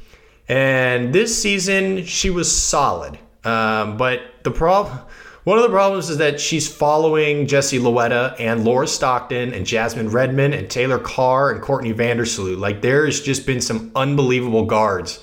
And 0.49 1.13
this 1.13 1.41
season, 1.41 2.05
she 2.05 2.31
was 2.31 2.51
solid. 2.51 3.19
Um, 3.45 3.97
but 3.97 4.23
the 4.43 4.51
problem, 4.51 4.99
one 5.45 5.59
of 5.59 5.63
the 5.63 5.71
problems 5.71 6.11
is 6.11 6.19
that 6.19 6.41
she's 6.41 6.67
following 6.67 7.47
Jessie 7.47 7.79
Loera 7.79 8.35
and 8.39 8.65
Laura 8.65 8.87
Stockton 8.87 9.53
and 9.53 9.67
Jazmine 9.67 10.11
Redmon 10.11 10.57
and 10.57 10.69
Taylor 10.69 10.99
Carr 10.99 11.51
and 11.51 11.63
Courtney 11.63 11.93
Vandersloot. 11.93 12.59
Like 12.59 12.83
there's 12.83 13.21
just 13.21 13.47
been 13.47 13.61
some 13.61 13.91
unbelievable 13.95 14.65
guards 14.65 15.23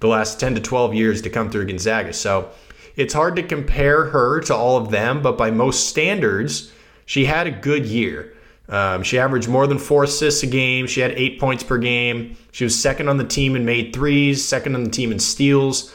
the 0.00 0.08
last 0.08 0.38
10 0.38 0.54
to 0.56 0.60
12 0.60 0.94
years 0.94 1.22
to 1.22 1.30
come 1.30 1.50
through 1.50 1.66
Gonzaga. 1.66 2.12
So 2.12 2.50
it's 2.96 3.14
hard 3.14 3.36
to 3.36 3.42
compare 3.42 4.04
her 4.04 4.40
to 4.42 4.54
all 4.54 4.76
of 4.76 4.90
them, 4.90 5.22
but 5.22 5.38
by 5.38 5.50
most 5.50 5.88
standards, 5.88 6.72
she 7.06 7.24
had 7.24 7.46
a 7.46 7.50
good 7.50 7.86
year. 7.86 8.35
Um, 8.68 9.02
she 9.02 9.18
averaged 9.18 9.48
more 9.48 9.66
than 9.66 9.78
four 9.78 10.04
assists 10.04 10.42
a 10.42 10.46
game. 10.46 10.86
She 10.86 11.00
had 11.00 11.12
eight 11.12 11.38
points 11.38 11.62
per 11.62 11.78
game. 11.78 12.36
She 12.52 12.64
was 12.64 12.78
second 12.78 13.08
on 13.08 13.16
the 13.16 13.24
team 13.24 13.54
in 13.54 13.64
made 13.64 13.94
threes, 13.94 14.44
second 14.44 14.74
on 14.74 14.84
the 14.84 14.90
team 14.90 15.12
in 15.12 15.18
steals, 15.18 15.94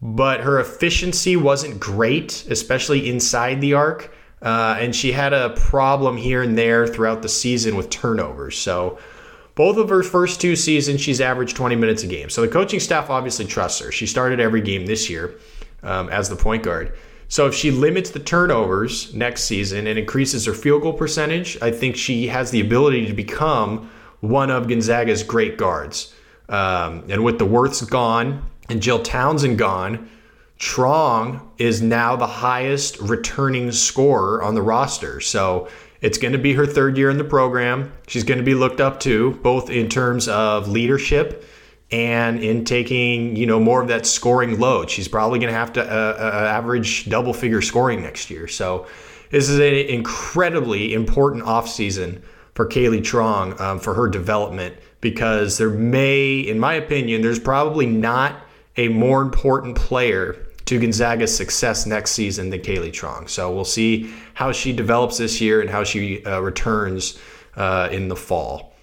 but 0.00 0.40
her 0.40 0.58
efficiency 0.60 1.36
wasn't 1.36 1.78
great, 1.78 2.46
especially 2.48 3.10
inside 3.10 3.60
the 3.60 3.74
arc. 3.74 4.14
Uh, 4.42 4.76
and 4.78 4.94
she 4.94 5.12
had 5.12 5.32
a 5.32 5.50
problem 5.50 6.16
here 6.16 6.42
and 6.42 6.56
there 6.56 6.86
throughout 6.86 7.22
the 7.22 7.28
season 7.28 7.76
with 7.76 7.90
turnovers. 7.90 8.56
So, 8.56 8.98
both 9.54 9.78
of 9.78 9.88
her 9.88 10.02
first 10.02 10.40
two 10.40 10.54
seasons, 10.54 11.00
she's 11.00 11.22
averaged 11.22 11.56
20 11.56 11.76
minutes 11.76 12.02
a 12.02 12.06
game. 12.06 12.28
So, 12.28 12.42
the 12.42 12.48
coaching 12.48 12.78
staff 12.78 13.08
obviously 13.08 13.46
trusts 13.46 13.80
her. 13.80 13.90
She 13.90 14.06
started 14.06 14.38
every 14.38 14.60
game 14.60 14.84
this 14.84 15.08
year 15.08 15.36
um, 15.82 16.10
as 16.10 16.28
the 16.28 16.36
point 16.36 16.62
guard. 16.62 16.96
So 17.28 17.46
if 17.46 17.54
she 17.54 17.70
limits 17.70 18.10
the 18.10 18.20
turnovers 18.20 19.12
next 19.14 19.44
season 19.44 19.86
and 19.86 19.98
increases 19.98 20.46
her 20.46 20.54
field 20.54 20.82
goal 20.82 20.92
percentage, 20.92 21.58
I 21.60 21.70
think 21.70 21.96
she 21.96 22.28
has 22.28 22.50
the 22.50 22.60
ability 22.60 23.06
to 23.06 23.12
become 23.12 23.90
one 24.20 24.50
of 24.50 24.68
Gonzaga's 24.68 25.22
great 25.22 25.58
guards. 25.58 26.14
Um, 26.48 27.04
and 27.08 27.24
with 27.24 27.38
the 27.38 27.46
Wirths 27.46 27.82
gone 27.82 28.48
and 28.68 28.80
Jill 28.80 29.02
Townsend 29.02 29.58
gone, 29.58 30.08
Truong 30.58 31.40
is 31.58 31.82
now 31.82 32.16
the 32.16 32.26
highest 32.26 32.98
returning 33.00 33.72
scorer 33.72 34.42
on 34.42 34.54
the 34.54 34.62
roster. 34.62 35.20
So 35.20 35.68
it's 36.00 36.18
going 36.18 36.32
to 36.32 36.38
be 36.38 36.54
her 36.54 36.64
third 36.64 36.96
year 36.96 37.10
in 37.10 37.18
the 37.18 37.24
program. 37.24 37.92
She's 38.06 38.24
going 38.24 38.38
to 38.38 38.44
be 38.44 38.54
looked 38.54 38.80
up 38.80 39.00
to, 39.00 39.32
both 39.42 39.68
in 39.68 39.88
terms 39.88 40.28
of 40.28 40.68
leadership 40.68 41.44
and 41.90 42.42
in 42.42 42.64
taking 42.64 43.36
you 43.36 43.46
know 43.46 43.60
more 43.60 43.80
of 43.80 43.88
that 43.88 44.06
scoring 44.06 44.58
load. 44.58 44.90
She's 44.90 45.08
probably 45.08 45.38
going 45.38 45.52
to 45.52 45.58
have 45.58 45.72
to 45.74 45.82
uh, 45.82 46.16
uh, 46.18 46.46
average 46.48 47.08
double 47.08 47.32
figure 47.32 47.62
scoring 47.62 48.02
next 48.02 48.30
year. 48.30 48.48
So 48.48 48.86
this 49.30 49.48
is 49.48 49.58
an 49.58 49.74
incredibly 49.88 50.94
important 50.94 51.44
offseason 51.44 52.22
for 52.54 52.66
Kayleigh 52.66 53.02
Truong 53.02 53.60
um, 53.60 53.78
for 53.78 53.94
her 53.94 54.08
development 54.08 54.76
because 55.00 55.58
there 55.58 55.70
may, 55.70 56.40
in 56.40 56.58
my 56.58 56.74
opinion, 56.74 57.22
there's 57.22 57.38
probably 57.38 57.86
not 57.86 58.40
a 58.76 58.88
more 58.88 59.22
important 59.22 59.76
player 59.76 60.46
to 60.64 60.80
Gonzaga's 60.80 61.34
success 61.34 61.86
next 61.86 62.12
season 62.12 62.50
than 62.50 62.60
Kayleigh 62.60 62.92
Truong. 62.92 63.28
So 63.28 63.52
we'll 63.54 63.64
see 63.64 64.12
how 64.34 64.52
she 64.52 64.72
develops 64.72 65.18
this 65.18 65.40
year 65.40 65.60
and 65.60 65.70
how 65.70 65.84
she 65.84 66.24
uh, 66.24 66.40
returns 66.40 67.18
uh, 67.56 67.88
in 67.92 68.08
the 68.08 68.16
fall. 68.16 68.75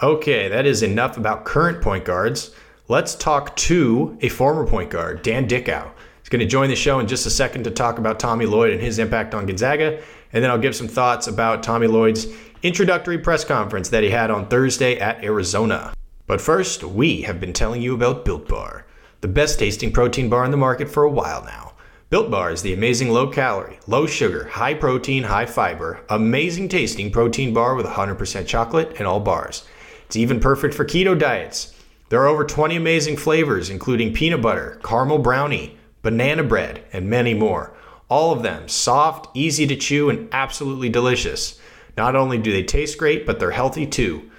Okay, 0.00 0.46
that 0.46 0.64
is 0.64 0.84
enough 0.84 1.16
about 1.16 1.44
current 1.44 1.82
point 1.82 2.04
guards. 2.04 2.52
Let's 2.86 3.16
talk 3.16 3.56
to 3.56 4.16
a 4.20 4.28
former 4.28 4.64
point 4.64 4.90
guard, 4.90 5.22
Dan 5.22 5.48
Dickau. 5.48 5.90
He's 6.20 6.28
going 6.28 6.38
to 6.38 6.46
join 6.46 6.70
the 6.70 6.76
show 6.76 7.00
in 7.00 7.08
just 7.08 7.26
a 7.26 7.30
second 7.30 7.64
to 7.64 7.72
talk 7.72 7.98
about 7.98 8.20
Tommy 8.20 8.46
Lloyd 8.46 8.70
and 8.70 8.80
his 8.80 9.00
impact 9.00 9.34
on 9.34 9.46
Gonzaga. 9.46 10.00
And 10.32 10.44
then 10.44 10.52
I'll 10.52 10.58
give 10.58 10.76
some 10.76 10.86
thoughts 10.86 11.26
about 11.26 11.64
Tommy 11.64 11.88
Lloyd's 11.88 12.28
introductory 12.62 13.18
press 13.18 13.44
conference 13.44 13.88
that 13.88 14.04
he 14.04 14.10
had 14.10 14.30
on 14.30 14.46
Thursday 14.46 15.00
at 15.00 15.24
Arizona. 15.24 15.92
But 16.28 16.40
first, 16.40 16.84
we 16.84 17.22
have 17.22 17.40
been 17.40 17.52
telling 17.52 17.82
you 17.82 17.92
about 17.92 18.24
Built 18.24 18.46
Bar, 18.46 18.86
the 19.20 19.26
best 19.26 19.58
tasting 19.58 19.90
protein 19.90 20.28
bar 20.28 20.44
in 20.44 20.52
the 20.52 20.56
market 20.56 20.88
for 20.88 21.02
a 21.02 21.10
while 21.10 21.42
now. 21.42 21.72
Built 22.08 22.30
Bar 22.30 22.52
is 22.52 22.62
the 22.62 22.72
amazing 22.72 23.10
low 23.10 23.26
calorie, 23.26 23.80
low 23.88 24.06
sugar, 24.06 24.44
high 24.44 24.74
protein, 24.74 25.24
high 25.24 25.46
fiber, 25.46 26.04
amazing 26.08 26.68
tasting 26.68 27.10
protein 27.10 27.52
bar 27.52 27.74
with 27.74 27.84
100% 27.84 28.46
chocolate 28.46 29.00
in 29.00 29.04
all 29.04 29.18
bars. 29.18 29.66
It's 30.08 30.16
even 30.16 30.40
perfect 30.40 30.72
for 30.72 30.86
keto 30.86 31.18
diets. 31.18 31.74
There 32.08 32.22
are 32.22 32.28
over 32.28 32.42
20 32.42 32.76
amazing 32.76 33.18
flavors, 33.18 33.68
including 33.68 34.14
peanut 34.14 34.40
butter, 34.40 34.80
caramel 34.82 35.18
brownie, 35.18 35.76
banana 36.00 36.42
bread, 36.42 36.82
and 36.94 37.10
many 37.10 37.34
more. 37.34 37.76
All 38.08 38.32
of 38.32 38.42
them 38.42 38.68
soft, 38.68 39.28
easy 39.36 39.66
to 39.66 39.76
chew, 39.76 40.08
and 40.08 40.26
absolutely 40.32 40.88
delicious. 40.88 41.60
Not 41.98 42.16
only 42.16 42.38
do 42.38 42.50
they 42.50 42.62
taste 42.62 42.96
great, 42.96 43.26
but 43.26 43.38
they're 43.38 43.50
healthy 43.50 43.86
too. 43.86 44.30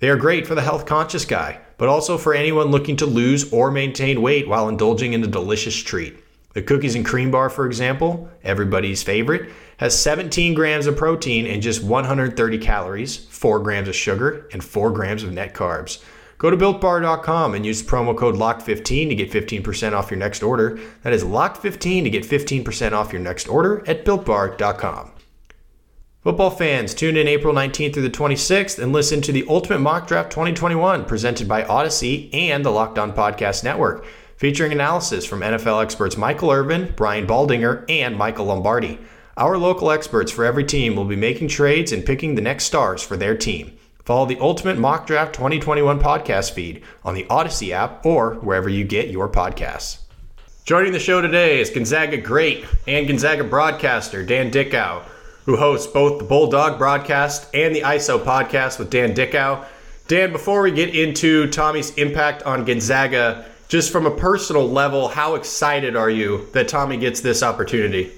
They 0.00 0.10
are 0.10 0.16
great 0.16 0.46
for 0.46 0.54
the 0.54 0.60
health 0.60 0.84
conscious 0.84 1.24
guy, 1.24 1.58
but 1.78 1.88
also 1.88 2.18
for 2.18 2.34
anyone 2.34 2.66
looking 2.66 2.96
to 2.96 3.06
lose 3.06 3.50
or 3.50 3.70
maintain 3.70 4.20
weight 4.20 4.46
while 4.46 4.68
indulging 4.68 5.14
in 5.14 5.24
a 5.24 5.26
delicious 5.26 5.74
treat. 5.74 6.22
The 6.54 6.62
cookies 6.62 6.94
and 6.94 7.04
cream 7.04 7.30
bar, 7.30 7.50
for 7.50 7.66
example, 7.66 8.28
everybody's 8.44 9.02
favorite, 9.02 9.50
has 9.78 9.98
17 9.98 10.54
grams 10.54 10.86
of 10.86 10.96
protein 10.96 11.46
and 11.46 11.60
just 11.60 11.82
130 11.82 12.58
calories, 12.58 13.16
4 13.16 13.58
grams 13.58 13.88
of 13.88 13.96
sugar, 13.96 14.48
and 14.52 14.62
4 14.62 14.92
grams 14.92 15.24
of 15.24 15.32
net 15.32 15.52
carbs. 15.52 16.02
Go 16.38 16.50
to 16.50 16.56
builtbar.com 16.56 17.54
and 17.54 17.66
use 17.66 17.82
promo 17.82 18.16
code 18.16 18.36
LOCK15 18.36 19.08
to 19.08 19.14
get 19.14 19.30
15% 19.32 19.92
off 19.92 20.10
your 20.10 20.18
next 20.18 20.42
order. 20.42 20.78
That 21.02 21.12
is 21.12 21.24
LOCK15 21.24 22.04
to 22.04 22.10
get 22.10 22.24
15% 22.24 22.92
off 22.92 23.12
your 23.12 23.22
next 23.22 23.48
order 23.48 23.82
at 23.88 24.04
builtbar.com. 24.04 25.10
Football 26.22 26.50
fans, 26.50 26.94
tune 26.94 27.16
in 27.16 27.28
April 27.28 27.52
19th 27.52 27.94
through 27.94 28.02
the 28.02 28.10
26th 28.10 28.82
and 28.82 28.92
listen 28.92 29.20
to 29.22 29.32
the 29.32 29.44
Ultimate 29.48 29.80
Mock 29.80 30.06
Draft 30.06 30.30
2021 30.30 31.04
presented 31.04 31.46
by 31.46 31.64
Audacy 31.64 32.32
and 32.32 32.64
the 32.64 32.70
Locked 32.70 32.98
On 32.98 33.12
Podcast 33.12 33.62
Network 33.62 34.06
featuring 34.36 34.72
analysis 34.72 35.24
from 35.24 35.40
NFL 35.40 35.82
experts 35.82 36.16
Michael 36.16 36.50
Irvin, 36.50 36.92
Brian 36.96 37.26
Baldinger, 37.26 37.84
and 37.88 38.16
Michael 38.16 38.46
Lombardi. 38.46 38.98
Our 39.36 39.58
local 39.58 39.90
experts 39.90 40.30
for 40.30 40.44
every 40.44 40.64
team 40.64 40.96
will 40.96 41.04
be 41.04 41.16
making 41.16 41.48
trades 41.48 41.92
and 41.92 42.06
picking 42.06 42.34
the 42.34 42.42
next 42.42 42.64
stars 42.64 43.02
for 43.02 43.16
their 43.16 43.36
team. 43.36 43.76
Follow 44.04 44.26
the 44.26 44.38
Ultimate 44.38 44.78
Mock 44.78 45.06
Draft 45.06 45.34
2021 45.34 45.98
podcast 45.98 46.52
feed 46.52 46.82
on 47.04 47.14
the 47.14 47.24
Audacy 47.24 47.70
app 47.70 48.04
or 48.04 48.34
wherever 48.34 48.68
you 48.68 48.84
get 48.84 49.08
your 49.08 49.28
podcasts. 49.28 49.98
Joining 50.64 50.92
the 50.92 50.98
show 50.98 51.20
today 51.20 51.60
is 51.60 51.70
Gonzaga 51.70 52.18
great 52.18 52.64
and 52.86 53.06
Gonzaga 53.06 53.44
broadcaster 53.44 54.24
Dan 54.24 54.50
Dickau, 54.50 55.02
who 55.46 55.56
hosts 55.56 55.90
both 55.90 56.18
the 56.18 56.24
Bulldog 56.24 56.78
broadcast 56.78 57.48
and 57.54 57.74
the 57.74 57.80
ISO 57.80 58.22
podcast 58.22 58.78
with 58.78 58.90
Dan 58.90 59.14
Dickau. 59.14 59.64
Dan, 60.06 60.32
before 60.32 60.62
we 60.62 60.70
get 60.70 60.94
into 60.94 61.48
Tommy's 61.48 61.94
impact 61.96 62.42
on 62.44 62.64
Gonzaga, 62.64 63.46
just 63.68 63.90
from 63.90 64.06
a 64.06 64.10
personal 64.10 64.68
level, 64.68 65.08
how 65.08 65.34
excited 65.34 65.96
are 65.96 66.10
you 66.10 66.48
that 66.52 66.68
Tommy 66.68 66.96
gets 66.96 67.20
this 67.20 67.42
opportunity? 67.42 68.12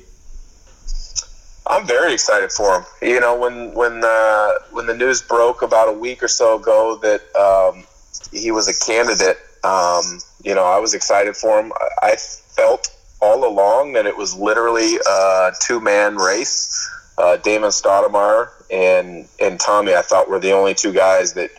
I'm 1.68 1.86
very 1.86 2.12
excited 2.12 2.52
for 2.52 2.78
him. 2.78 2.84
You 3.02 3.20
know, 3.20 3.36
when 3.36 3.74
when 3.74 4.02
uh, 4.04 4.52
when 4.70 4.86
the 4.86 4.94
news 4.94 5.22
broke 5.22 5.62
about 5.62 5.88
a 5.88 5.92
week 5.92 6.22
or 6.22 6.28
so 6.28 6.58
ago 6.58 6.98
that 7.02 7.22
um, 7.34 7.84
he 8.32 8.50
was 8.50 8.68
a 8.68 8.84
candidate, 8.86 9.38
um, 9.64 10.20
you 10.44 10.54
know, 10.54 10.64
I 10.64 10.78
was 10.78 10.94
excited 10.94 11.36
for 11.36 11.58
him. 11.58 11.72
I 12.02 12.16
felt 12.16 12.88
all 13.20 13.48
along 13.48 13.94
that 13.94 14.06
it 14.06 14.16
was 14.16 14.36
literally 14.36 14.96
a 15.08 15.52
two 15.60 15.80
man 15.80 16.16
race. 16.16 16.72
Uh, 17.18 17.36
Damon 17.38 17.70
Stoudamire 17.70 18.50
and 18.70 19.26
and 19.40 19.58
Tommy, 19.58 19.94
I 19.94 20.02
thought 20.02 20.28
were 20.28 20.38
the 20.38 20.52
only 20.52 20.74
two 20.74 20.92
guys 20.92 21.34
that 21.34 21.50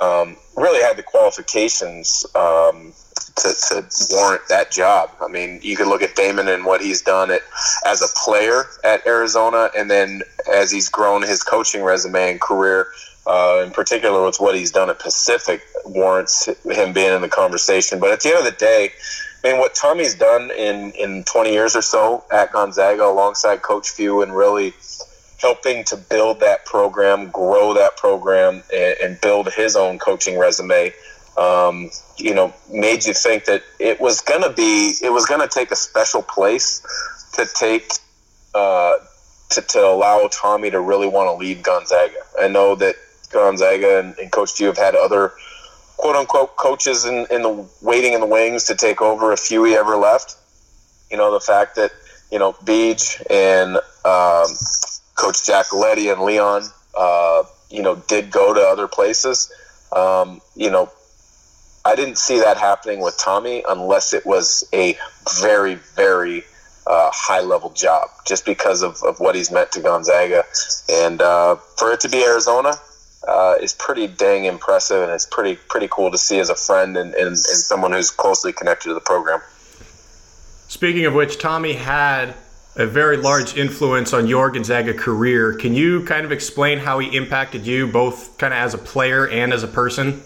um, 0.00 0.36
really 0.56 0.82
had 0.82 0.96
the 0.96 1.02
qualifications 1.02 2.26
um, 2.34 2.92
to, 3.36 3.54
to, 3.68 3.84
warrant 4.10 4.42
that 4.48 4.70
job. 4.70 5.10
I 5.20 5.28
mean, 5.28 5.60
you 5.62 5.76
could 5.76 5.86
look 5.86 6.02
at 6.02 6.14
Damon 6.14 6.48
and 6.48 6.64
what 6.64 6.80
he's 6.80 7.02
done 7.02 7.30
it 7.30 7.42
as 7.86 8.02
a 8.02 8.08
player 8.24 8.64
at 8.84 9.06
Arizona, 9.06 9.70
and 9.76 9.90
then 9.90 10.22
as 10.52 10.70
he's 10.70 10.88
grown 10.88 11.22
his 11.22 11.42
coaching 11.42 11.82
resume 11.82 12.32
and 12.32 12.40
career. 12.40 12.88
Uh, 13.24 13.62
in 13.64 13.70
particular, 13.70 14.24
with 14.26 14.40
what 14.40 14.56
he's 14.56 14.72
done 14.72 14.90
at 14.90 14.98
Pacific, 14.98 15.62
warrants 15.84 16.46
him 16.64 16.92
being 16.92 17.12
in 17.14 17.22
the 17.22 17.28
conversation. 17.28 18.00
But 18.00 18.10
at 18.10 18.20
the 18.20 18.30
end 18.30 18.38
of 18.38 18.44
the 18.44 18.50
day, 18.58 18.90
I 19.44 19.50
mean, 19.50 19.58
what 19.58 19.74
Tommy's 19.74 20.14
done 20.14 20.50
in, 20.50 20.92
in 20.92 21.24
20 21.24 21.52
years 21.52 21.76
or 21.76 21.82
so 21.82 22.24
at 22.32 22.52
Gonzaga 22.52 23.04
alongside 23.04 23.62
Coach 23.62 23.90
Few 23.90 24.22
and 24.22 24.34
really 24.34 24.74
helping 25.38 25.82
to 25.84 25.96
build 25.96 26.38
that 26.40 26.64
program, 26.64 27.28
grow 27.30 27.74
that 27.74 27.96
program, 27.96 28.62
and, 28.72 28.96
and 29.02 29.20
build 29.20 29.52
his 29.52 29.74
own 29.74 29.98
coaching 29.98 30.38
resume. 30.38 30.92
Um, 31.36 31.90
you 32.18 32.34
know, 32.34 32.52
made 32.70 33.06
you 33.06 33.14
think 33.14 33.46
that 33.46 33.62
it 33.78 34.00
was 34.00 34.20
going 34.20 34.42
to 34.42 34.50
be, 34.50 34.94
it 35.02 35.10
was 35.10 35.24
going 35.26 35.40
to 35.40 35.48
take 35.48 35.70
a 35.70 35.76
special 35.76 36.22
place 36.22 36.82
to 37.34 37.46
take, 37.54 37.90
uh, 38.54 38.94
to, 39.50 39.62
to 39.62 39.78
allow 39.78 40.28
Tommy 40.30 40.70
to 40.70 40.80
really 40.80 41.08
want 41.08 41.28
to 41.28 41.34
lead 41.34 41.62
Gonzaga. 41.62 42.18
I 42.38 42.48
know 42.48 42.74
that 42.76 42.96
Gonzaga 43.30 43.98
and, 43.98 44.18
and 44.18 44.30
Coach 44.30 44.52
Few 44.52 44.66
have 44.66 44.76
had 44.76 44.94
other 44.94 45.32
quote 45.96 46.16
unquote 46.16 46.56
coaches 46.56 47.06
in, 47.06 47.26
in 47.30 47.42
the 47.42 47.66
waiting 47.80 48.12
in 48.12 48.20
the 48.20 48.26
wings 48.26 48.64
to 48.64 48.74
take 48.74 49.00
over 49.00 49.32
if 49.32 49.46
Huey 49.46 49.74
ever 49.74 49.96
left. 49.96 50.36
You 51.10 51.16
know, 51.16 51.32
the 51.32 51.40
fact 51.40 51.76
that, 51.76 51.92
you 52.30 52.38
know, 52.38 52.54
Beach 52.64 53.22
and 53.30 53.76
um, 54.04 54.48
Coach 55.14 55.44
Giacoletti 55.46 56.12
and 56.12 56.22
Leon, 56.22 56.64
uh, 56.96 57.44
you 57.70 57.82
know, 57.82 57.96
did 57.96 58.30
go 58.30 58.52
to 58.52 58.60
other 58.60 58.88
places. 58.88 59.52
Um, 59.92 60.40
you 60.56 60.70
know, 60.70 60.90
I 61.84 61.96
didn't 61.96 62.18
see 62.18 62.38
that 62.38 62.56
happening 62.58 63.00
with 63.00 63.18
Tommy 63.18 63.64
unless 63.68 64.12
it 64.12 64.24
was 64.24 64.68
a 64.72 64.96
very, 65.40 65.74
very 65.74 66.44
uh, 66.86 67.10
high 67.12 67.40
level 67.40 67.70
job, 67.70 68.08
just 68.26 68.44
because 68.44 68.82
of, 68.82 69.02
of 69.02 69.18
what 69.18 69.34
he's 69.34 69.50
meant 69.50 69.72
to 69.72 69.80
Gonzaga. 69.80 70.44
And 70.88 71.20
uh, 71.20 71.56
for 71.76 71.92
it 71.92 72.00
to 72.00 72.08
be 72.08 72.22
Arizona 72.24 72.74
uh, 73.26 73.54
is 73.60 73.72
pretty 73.72 74.06
dang 74.06 74.44
impressive, 74.44 75.02
and 75.02 75.10
it's 75.10 75.26
pretty 75.26 75.56
pretty 75.68 75.88
cool 75.90 76.10
to 76.10 76.18
see 76.18 76.38
as 76.38 76.50
a 76.50 76.54
friend 76.54 76.96
and, 76.96 77.14
and, 77.14 77.28
and 77.28 77.38
someone 77.38 77.92
who's 77.92 78.10
closely 78.10 78.52
connected 78.52 78.88
to 78.88 78.94
the 78.94 79.00
program. 79.00 79.40
Speaking 80.68 81.04
of 81.04 81.14
which, 81.14 81.38
Tommy 81.38 81.74
had 81.74 82.34
a 82.76 82.86
very 82.86 83.18
large 83.18 83.56
influence 83.56 84.12
on 84.12 84.26
your 84.26 84.50
Gonzaga 84.50 84.94
career. 84.94 85.52
Can 85.54 85.74
you 85.74 86.04
kind 86.04 86.24
of 86.24 86.32
explain 86.32 86.78
how 86.78 86.98
he 86.98 87.14
impacted 87.14 87.66
you, 87.66 87.86
both 87.86 88.38
kind 88.38 88.54
of 88.54 88.58
as 88.58 88.72
a 88.72 88.78
player 88.78 89.28
and 89.28 89.52
as 89.52 89.62
a 89.62 89.68
person? 89.68 90.22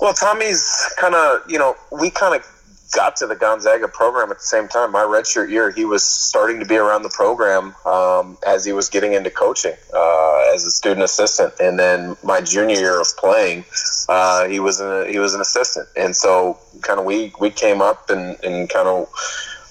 Well, 0.00 0.14
Tommy's 0.14 0.94
kind 0.96 1.14
of, 1.14 1.42
you 1.46 1.58
know, 1.58 1.76
we 1.92 2.10
kind 2.10 2.34
of 2.34 2.46
got 2.92 3.16
to 3.16 3.26
the 3.26 3.36
Gonzaga 3.36 3.86
program 3.86 4.30
at 4.30 4.38
the 4.38 4.44
same 4.44 4.66
time. 4.66 4.92
My 4.92 5.02
redshirt 5.02 5.50
year, 5.50 5.70
he 5.70 5.84
was 5.84 6.02
starting 6.02 6.58
to 6.60 6.66
be 6.66 6.76
around 6.76 7.02
the 7.02 7.10
program 7.10 7.74
um, 7.84 8.38
as 8.46 8.64
he 8.64 8.72
was 8.72 8.88
getting 8.88 9.12
into 9.12 9.30
coaching 9.30 9.74
uh, 9.94 10.54
as 10.54 10.64
a 10.64 10.70
student 10.70 11.02
assistant, 11.02 11.52
and 11.60 11.78
then 11.78 12.16
my 12.24 12.40
junior 12.40 12.76
year 12.76 13.00
of 13.00 13.06
playing, 13.18 13.64
uh, 14.08 14.48
he 14.48 14.58
was 14.58 14.80
an, 14.80 15.08
he 15.08 15.18
was 15.18 15.34
an 15.34 15.40
assistant, 15.40 15.86
and 15.96 16.16
so 16.16 16.58
kind 16.80 16.98
of 16.98 17.04
we 17.04 17.32
we 17.38 17.50
came 17.50 17.80
up 17.82 18.10
and, 18.10 18.42
and 18.42 18.68
kind 18.70 18.88
of. 18.88 19.08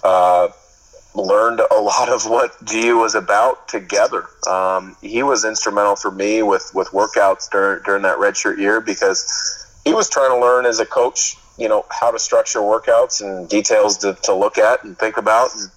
Uh, 0.04 0.48
learned 1.16 1.60
a 1.60 1.82
lot 1.82 2.08
of 2.08 2.30
what 2.30 2.54
GU 2.66 2.96
was 2.96 3.16
about 3.16 3.68
together. 3.68 4.26
Um, 4.48 4.96
he 5.02 5.24
was 5.24 5.44
instrumental 5.44 5.96
for 5.96 6.12
me 6.12 6.44
with, 6.44 6.72
with 6.74 6.88
workouts 6.90 7.50
during, 7.50 7.84
during 7.84 8.04
that 8.04 8.20
redshirt 8.20 8.58
year 8.58 8.80
because 8.80 9.68
he 9.89 9.93
was 9.93 10.10
trying 10.10 10.31
to 10.31 10.39
learn 10.39 10.65
as 10.65 10.79
a 10.79 10.86
coach 10.86 11.36
you 11.60 11.67
know 11.67 11.86
how 11.89 12.10
to 12.10 12.17
structure 12.17 12.60
workouts 12.60 13.22
and 13.22 13.48
details 13.50 13.98
to, 13.98 14.17
to 14.24 14.34
look 14.34 14.58
at 14.58 14.84
and 14.84 14.98
think 14.98 15.17
about. 15.17 15.50
And, 15.53 15.69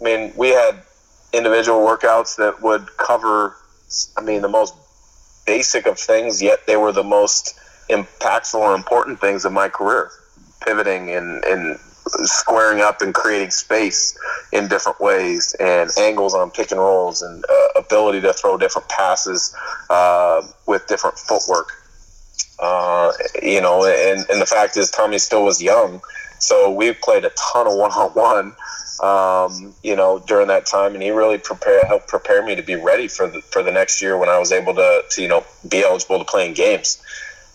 I 0.00 0.04
mean, 0.04 0.32
we 0.36 0.50
had 0.50 0.82
individual 1.32 1.80
workouts 1.80 2.36
that 2.36 2.60
would 2.62 2.96
cover, 2.98 3.56
I 4.16 4.20
mean, 4.20 4.42
the 4.42 4.48
most 4.48 4.74
basic 5.46 5.86
of 5.86 5.98
things, 5.98 6.42
yet 6.42 6.66
they 6.66 6.76
were 6.76 6.92
the 6.92 7.02
most 7.02 7.58
impactful 7.88 8.58
or 8.58 8.74
important 8.74 9.20
things 9.20 9.44
of 9.44 9.52
my 9.52 9.68
career. 9.68 10.10
Pivoting 10.64 11.10
and, 11.10 11.42
and 11.44 11.78
squaring 12.06 12.80
up 12.80 13.00
and 13.00 13.14
creating 13.14 13.50
space 13.50 14.16
in 14.52 14.68
different 14.68 15.00
ways, 15.00 15.56
and 15.58 15.90
angles 15.98 16.34
on 16.34 16.50
pick 16.50 16.70
and 16.70 16.80
rolls, 16.80 17.22
and 17.22 17.44
uh, 17.44 17.80
ability 17.80 18.20
to 18.20 18.32
throw 18.32 18.58
different 18.58 18.88
passes 18.88 19.56
uh, 19.88 20.42
with 20.66 20.86
different 20.86 21.18
footwork. 21.18 21.72
Uh, 22.62 23.12
you 23.42 23.60
know, 23.60 23.84
and, 23.84 24.24
and 24.30 24.40
the 24.40 24.46
fact 24.46 24.76
is, 24.76 24.88
Tommy 24.90 25.18
still 25.18 25.44
was 25.44 25.60
young, 25.60 26.00
so 26.38 26.70
we 26.70 26.92
played 26.92 27.24
a 27.24 27.30
ton 27.30 27.66
of 27.66 27.76
one 27.76 27.90
on 27.90 28.10
one. 28.10 28.54
You 29.82 29.96
know, 29.96 30.22
during 30.28 30.46
that 30.46 30.64
time, 30.66 30.94
and 30.94 31.02
he 31.02 31.10
really 31.10 31.38
prepare 31.38 31.84
helped 31.86 32.06
prepare 32.06 32.44
me 32.46 32.54
to 32.54 32.62
be 32.62 32.76
ready 32.76 33.08
for 33.08 33.26
the 33.26 33.40
for 33.42 33.64
the 33.64 33.72
next 33.72 34.00
year 34.00 34.16
when 34.16 34.28
I 34.28 34.38
was 34.38 34.52
able 34.52 34.74
to, 34.76 35.02
to 35.10 35.22
you 35.22 35.26
know 35.26 35.44
be 35.68 35.82
eligible 35.82 36.18
to 36.20 36.24
play 36.24 36.46
in 36.46 36.54
games. 36.54 37.02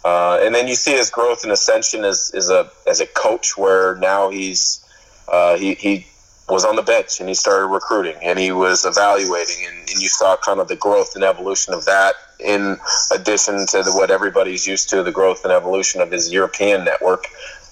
Uh, 0.04 0.39
and 0.41 0.54
then 0.54 0.67
you 0.67 0.76
see 0.76 0.91
his 0.91 1.10
growth 1.10 1.43
and 1.43 1.54
ascension 1.54 2.04
as, 2.04 2.32
as 2.36 2.50
a 2.50 2.70
as 2.86 3.00
a 3.00 3.06
coach, 3.06 3.58
where 3.58 3.96
now 3.96 4.30
he's 4.30 4.86
uh, 5.30 5.58
he, 5.58 5.76
he 5.76 6.06
was 6.50 6.64
on 6.64 6.76
the 6.76 6.82
bench 6.82 7.20
and 7.20 7.28
he 7.28 7.36
started 7.36 7.68
recruiting 7.68 8.16
and 8.24 8.40
he 8.40 8.52
was 8.52 8.86
evaluating 8.86 9.66
and, 9.68 9.78
and 9.90 10.02
you 10.02 10.08
saw 10.08 10.38
kind 10.38 10.60
of 10.60 10.68
the 10.68 10.76
growth 10.76 11.14
and 11.16 11.24
evolution 11.24 11.74
of 11.74 11.84
that 11.86 12.16
in 12.40 12.78
addition 13.14 13.66
to 13.68 13.84
the, 13.84 13.92
what 13.92 14.12
everybody's 14.12 14.66
used 14.66 14.90
to 14.90 15.04
the 15.04 15.12
growth 15.12 15.44
and 15.44 15.52
evolution 15.52 16.00
of 16.00 16.12
his 16.12 16.32
European 16.32 16.86
network. 16.86 17.26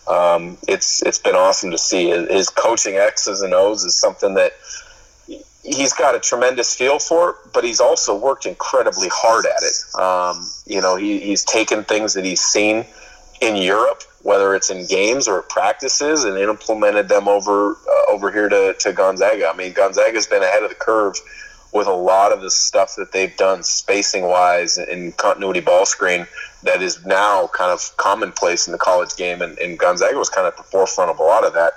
Um, 0.08 0.58
it's 0.68 1.02
it's 1.04 1.20
been 1.20 1.36
awesome 1.36 1.72
to 1.72 1.78
see 1.78 2.10
his 2.10 2.50
coaching 2.50 2.96
X's 2.96 3.42
and 3.42 3.54
O's 3.54 3.84
is 3.86 3.96
something 3.96 4.36
that 4.36 4.52
he's 5.64 5.94
got 5.94 6.14
a 6.14 6.20
tremendous 6.20 6.76
feel 6.76 7.00
for 7.00 7.38
but 7.54 7.64
he's 7.64 7.80
also 7.80 8.16
worked 8.16 8.46
incredibly 8.46 9.08
hard 9.12 9.46
at 9.46 9.64
it. 9.64 10.00
Um, 10.00 10.46
you 10.66 10.82
know, 10.82 10.96
he, 10.96 11.22
he's 11.22 11.44
taken 11.46 11.86
things 11.86 12.14
that 12.16 12.26
he's 12.26 12.42
seen 12.42 12.86
in 13.42 13.56
Europe 13.56 14.04
whether 14.26 14.56
it's 14.56 14.72
in 14.72 14.88
games 14.88 15.28
or 15.28 15.44
practices, 15.44 16.24
and 16.24 16.36
implemented 16.36 17.08
them 17.08 17.28
over 17.28 17.78
over 18.16 18.32
here 18.32 18.50
to, 18.50 18.74
to 18.80 18.94
Gonzaga. 18.94 19.50
I 19.54 19.56
mean, 19.56 19.74
Gonzaga's 19.74 20.28
been 20.28 20.42
ahead 20.42 20.64
of 20.64 20.70
the 20.70 20.76
curve 20.76 21.16
with 21.74 21.88
a 21.88 21.94
lot 21.94 22.32
of 22.32 22.40
the 22.42 22.50
stuff 22.50 22.96
that 22.96 23.12
they've 23.12 23.36
done 23.36 23.62
spacing 23.62 24.24
wise 24.24 24.78
and 24.78 25.16
continuity 25.18 25.60
ball 25.60 25.86
screen 25.86 26.26
that 26.64 26.82
is 26.82 27.06
now 27.06 27.48
kind 27.48 27.72
of 27.72 27.96
commonplace 27.98 28.68
in 28.68 28.72
the 28.72 28.78
college 28.78 29.14
game, 29.18 29.42
and, 29.42 29.60
and 29.60 29.78
Gonzaga 29.78 30.18
was 30.18 30.30
kind 30.30 30.48
of 30.48 30.54
at 30.54 30.58
the 30.58 30.64
forefront 30.64 31.12
of 31.12 31.20
a 31.20 31.24
lot 31.24 31.46
of 31.46 31.54
that. 31.54 31.74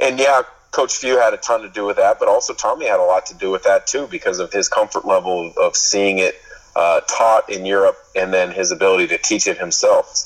And 0.00 0.18
yeah, 0.18 0.40
Coach 0.70 0.96
Few 0.96 1.18
had 1.18 1.34
a 1.34 1.36
ton 1.36 1.60
to 1.62 1.68
do 1.68 1.84
with 1.84 1.96
that, 1.96 2.18
but 2.18 2.28
also 2.28 2.54
Tommy 2.54 2.86
had 2.86 2.98
a 2.98 3.04
lot 3.04 3.26
to 3.26 3.34
do 3.34 3.50
with 3.50 3.62
that 3.64 3.86
too 3.86 4.06
because 4.06 4.38
of 4.38 4.52
his 4.52 4.68
comfort 4.68 5.04
level 5.04 5.52
of, 5.60 5.76
seeing 5.76 6.18
it 6.18 6.36
uh, 6.74 7.00
taught 7.02 7.48
in 7.50 7.66
Europe 7.66 7.98
and 8.14 8.32
then 8.32 8.50
his 8.50 8.70
ability 8.70 9.06
to 9.08 9.18
teach 9.18 9.46
it 9.46 9.58
himself. 9.58 10.16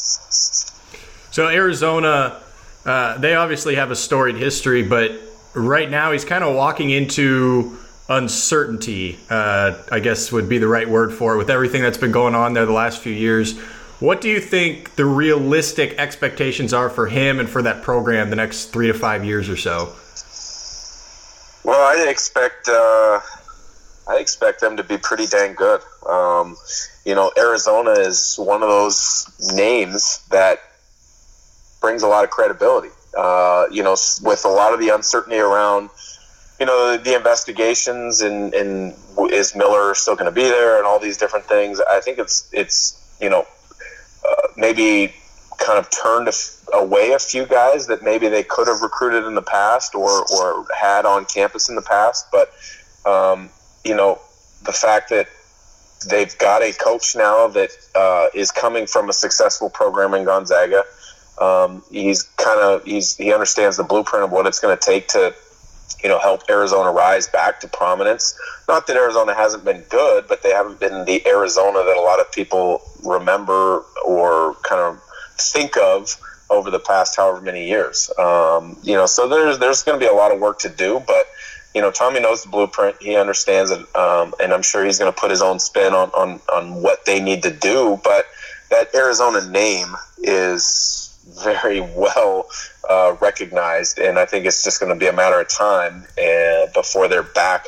So 1.31 1.49
Arizona, 1.49 2.41
uh, 2.85 3.19
they 3.19 3.35
obviously 3.35 3.75
have 3.75 3.91
a 3.91 3.97
storied 3.97 4.37
history, 4.37 4.83
but 4.83 5.13
right 5.55 5.91
now 5.91 6.13
he's 6.13 6.25
kind 6.25 6.45
of 6.45 6.55
walking 6.55 6.91
into 6.91 7.79
uncertainty. 8.09 9.19
Uh, 9.29 9.79
I 9.91 10.01
guess 10.01 10.33
would 10.33 10.49
be 10.49 10.59
the 10.59 10.69
right 10.69 10.89
word 10.89 11.13
for 11.13 11.35
it 11.35 11.39
with 11.39 11.51
everything 11.51 11.83
that's 11.83 11.99
been 11.99 12.13
going 12.13 12.35
on 12.35 12.53
there 12.55 12.67
the 12.67 12.73
last 12.73 13.01
few 13.01 13.13
years. 13.13 13.59
What 14.01 14.21
do 14.21 14.29
you 14.29 14.41
think 14.41 14.97
the 14.97 15.05
realistic 15.05 15.99
expectations 15.99 16.73
are 16.73 16.89
for 16.89 17.07
him 17.07 17.39
and 17.39 17.49
for 17.49 17.63
that 17.63 17.83
program 17.83 18.31
the 18.31 18.37
next 18.37 18.67
three 18.67 18.87
to 18.87 18.95
five 18.95 19.25
years 19.25 19.49
or 19.49 19.57
so? 19.57 19.95
Well, 21.65 21.81
I 21.81 22.09
expect 22.09 22.69
uh, 22.69 23.21
I 24.09 24.17
expect 24.19 24.61
them 24.61 24.79
to 24.79 24.83
be 24.83 24.97
pretty 24.97 25.27
dang 25.27 25.55
good. 25.55 25.83
Um, 26.09 26.57
you 27.05 27.15
know, 27.15 27.31
Arizona 27.37 27.93
is 27.93 28.37
one 28.39 28.63
of 28.63 28.69
those 28.69 29.31
names 29.55 30.27
that 30.31 30.59
brings 31.81 32.03
a 32.03 32.09
lot 32.09 32.25
of 32.25 32.31
credibility. 32.31 32.89
Uh, 33.17 33.67
you 33.71 33.83
know, 33.83 33.97
with 34.23 34.45
a 34.45 34.49
lot 34.49 34.73
of 34.73 34.81
the 34.81 34.89
uncertainty 34.89 35.39
around, 35.39 35.91
you 36.61 36.67
know, 36.67 36.93
the, 36.93 37.03
the 37.03 37.17
investigations 37.17 38.21
and, 38.21 38.55
and 38.55 38.95
is 39.31 39.55
Miller 39.55 39.95
still 39.95 40.15
going 40.15 40.27
to 40.27 40.35
be 40.35 40.43
there 40.43 40.79
and 40.79 40.87
all 40.87 40.99
these 40.99 41.17
different 41.17 41.47
things. 41.47 41.81
I 41.91 42.01
think 42.01 42.19
it's 42.19 42.49
it's 42.53 42.97
you 43.21 43.31
know 43.31 43.47
uh, 44.29 44.49
maybe 44.57 45.15
kind 45.59 45.79
of 45.79 45.91
turned 45.91 46.29
away 46.73 47.13
a 47.13 47.19
few 47.19 47.47
guys 47.47 47.87
that 47.89 48.03
maybe 48.03 48.29
they 48.29 48.43
could 48.43 48.69
have 48.69 48.81
recruited 48.81 49.25
in 49.25 49.35
the 49.35 49.43
past 49.43 49.95
or 49.95 50.25
or 50.33 50.67
had 50.79 51.05
on 51.05 51.25
campus 51.25 51.69
in 51.69 51.75
the 51.75 51.83
past, 51.83 52.27
but 52.31 52.53
um, 53.05 53.51
you 53.85 53.95
know 53.95 54.21
the 54.65 54.73
fact 54.73 55.11
that 55.11 55.29
they've 56.09 56.37
got 56.39 56.63
a 56.63 56.73
coach 56.73 57.15
now 57.15 57.47
that 57.49 57.71
uh, 57.95 58.29
is 58.35 58.51
coming 58.51 58.87
from 58.87 59.11
a 59.11 59.13
successful 59.13 59.69
program 59.69 60.15
in 60.15 60.25
Gonzaga 60.25 60.85
Um, 61.41 61.83
he's 61.91 62.25
kind 62.37 62.61
of 62.61 62.85
he's 62.85 63.17
he 63.17 63.33
understands 63.33 63.77
the 63.77 63.85
blueprint 63.85 64.25
of 64.25 64.31
what 64.31 64.47
it's 64.47 64.61
going 64.61 64.77
to 64.77 64.83
take 64.83 65.09
to 65.09 65.35
you 66.03 66.09
know 66.09 66.19
help 66.19 66.43
Arizona 66.51 66.91
rise 66.91 67.29
back 67.29 67.61
to 67.61 67.69
prominence. 67.69 68.39
Not 68.69 68.87
that 68.87 68.97
Arizona 68.97 69.35
hasn't 69.35 69.65
been 69.65 69.83
good, 69.89 70.27
but 70.29 70.43
they 70.43 70.51
haven't 70.51 70.81
been 70.81 71.05
the 71.05 71.27
Arizona 71.27 71.83
that 71.85 71.97
a 71.97 72.01
lot 72.01 72.21
of 72.21 72.31
people 72.33 72.83
remember 73.05 73.85
or 74.05 74.55
kind 74.63 74.81
of 74.81 75.03
think 75.39 75.77
of 75.77 76.17
over 76.51 76.71
the 76.71 76.81
past 76.81 77.17
however 77.17 77.41
many 77.41 77.69
years. 77.69 78.11
Um, 78.19 78.77
you 78.83 78.95
know, 78.95 79.07
so 79.07 79.29
there's 79.29 79.59
there's 79.59 79.83
going 79.83 79.99
to 79.99 80.05
be 80.05 80.11
a 80.11 80.15
lot 80.15 80.33
of 80.33 80.41
work 80.41 80.59
to 80.61 80.69
do, 80.69 81.03
but 81.07 81.27
you 81.75 81.81
know, 81.81 81.91
Tommy 81.91 82.21
knows 82.21 82.43
the 82.43 82.49
blueprint. 82.49 82.97
He 83.01 83.17
understands 83.17 83.71
it, 83.71 83.79
um, 83.97 84.35
and 84.43 84.53
I'm 84.53 84.63
sure 84.63 84.85
he's 84.85 84.99
going 84.99 85.13
to 85.13 85.19
put 85.19 85.31
his 85.31 85.41
own 85.41 85.59
spin 85.61 85.95
on, 85.95 86.11
on 86.11 86.41
on 86.53 86.83
what 86.83 87.07
they 87.07 87.21
need 87.21 87.45
to 87.45 87.51
do. 87.51 88.01
But 88.03 88.27
that 88.71 88.95
Arizona 88.95 89.49
name 89.49 89.95
is 90.19 91.10
very 91.27 91.81
well 91.97 92.49
uh, 92.89 93.17
recognized, 93.21 93.99
and 93.99 94.19
I 94.19 94.27
think 94.27 94.47
it's 94.47 94.65
just 94.65 94.81
going 94.81 94.93
to 94.93 94.99
be 94.99 95.07
a 95.07 95.13
matter 95.13 95.41
of 95.41 95.49
time 95.49 96.07
and 96.19 96.73
before 96.73 97.09
they're 97.09 97.23
back. 97.23 97.67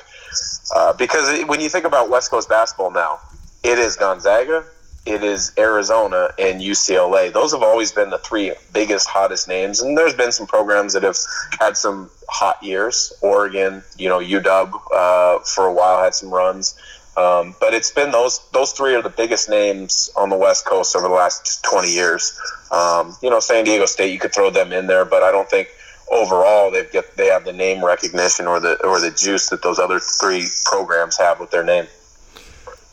Uh, 0.75 0.93
because 0.95 1.45
when 1.45 1.61
you 1.61 1.69
think 1.69 1.85
about 1.85 2.09
West 2.09 2.31
Coast 2.31 2.49
basketball 2.49 2.91
now, 2.91 3.21
it 3.63 3.79
is 3.79 3.97
Gonzaga, 3.97 4.65
it 5.05 5.23
is 5.23 5.53
Arizona, 5.59 6.31
and 6.39 6.61
UCLA. 6.61 7.33
Those 7.33 7.53
have 7.53 7.63
always 7.63 7.93
been 7.93 8.11
the 8.11 8.19
three 8.19 8.55
biggest, 8.73 9.09
hottest 9.09 9.49
names, 9.49 9.81
and 9.81 9.99
there's 9.99 10.15
been 10.15 10.33
some 10.33 10.47
programs 10.47 10.93
that 10.95 11.03
have 11.03 11.17
had 11.59 11.77
some 11.77 12.11
hot 12.29 12.63
years. 12.63 13.13
Oregon, 13.21 13.83
you 13.99 14.09
know, 14.09 14.21
UW 14.21 14.81
uh, 14.95 15.39
for 15.41 15.67
a 15.67 15.73
while 15.73 16.03
had 16.03 16.15
some 16.15 16.31
runs. 16.31 16.79
Um, 17.17 17.55
but 17.61 17.75
it's 17.75 17.91
been 17.91 18.11
those 18.11 18.41
those 18.53 18.73
three 18.73 18.95
are 18.95 19.03
the 19.03 19.11
biggest 19.11 19.51
names 19.51 20.11
on 20.17 20.31
the 20.31 20.37
West 20.37 20.65
Coast 20.65 20.97
over 20.97 21.09
the 21.09 21.15
last 21.15 21.63
20 21.63 21.93
years. 21.93 22.41
Um, 22.71 23.15
you 23.23 23.29
know, 23.29 23.39
San 23.39 23.65
Diego 23.65 23.85
State, 23.85 24.13
you 24.13 24.19
could 24.19 24.33
throw 24.33 24.51
them 24.51 24.73
in 24.73 24.87
there, 24.87 25.05
but 25.05 25.23
I 25.23 25.31
don't 25.31 25.49
think 25.49 25.69
overall 26.11 26.71
they've 26.71 26.91
get 26.91 27.17
they 27.17 27.27
have 27.27 27.45
the 27.45 27.53
name 27.53 27.85
recognition 27.85 28.47
or 28.47 28.61
the 28.61 28.83
or 28.87 28.99
the 28.99 29.11
juice 29.11 29.51
that 29.51 29.63
those 29.63 29.79
other 29.79 30.01
three 30.01 30.47
programs 30.65 31.19
have 31.19 31.39
with 31.39 31.51
their 31.51 31.65
name. 31.65 31.87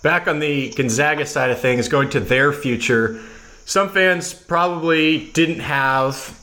Back 0.01 0.27
on 0.27 0.39
the 0.39 0.71
Gonzaga 0.71 1.25
side 1.25 1.51
of 1.51 1.59
things, 1.59 1.87
going 1.87 2.09
to 2.11 2.19
their 2.19 2.51
future, 2.53 3.21
some 3.65 3.89
fans 3.89 4.33
probably 4.33 5.27
didn't 5.31 5.59
have 5.59 6.37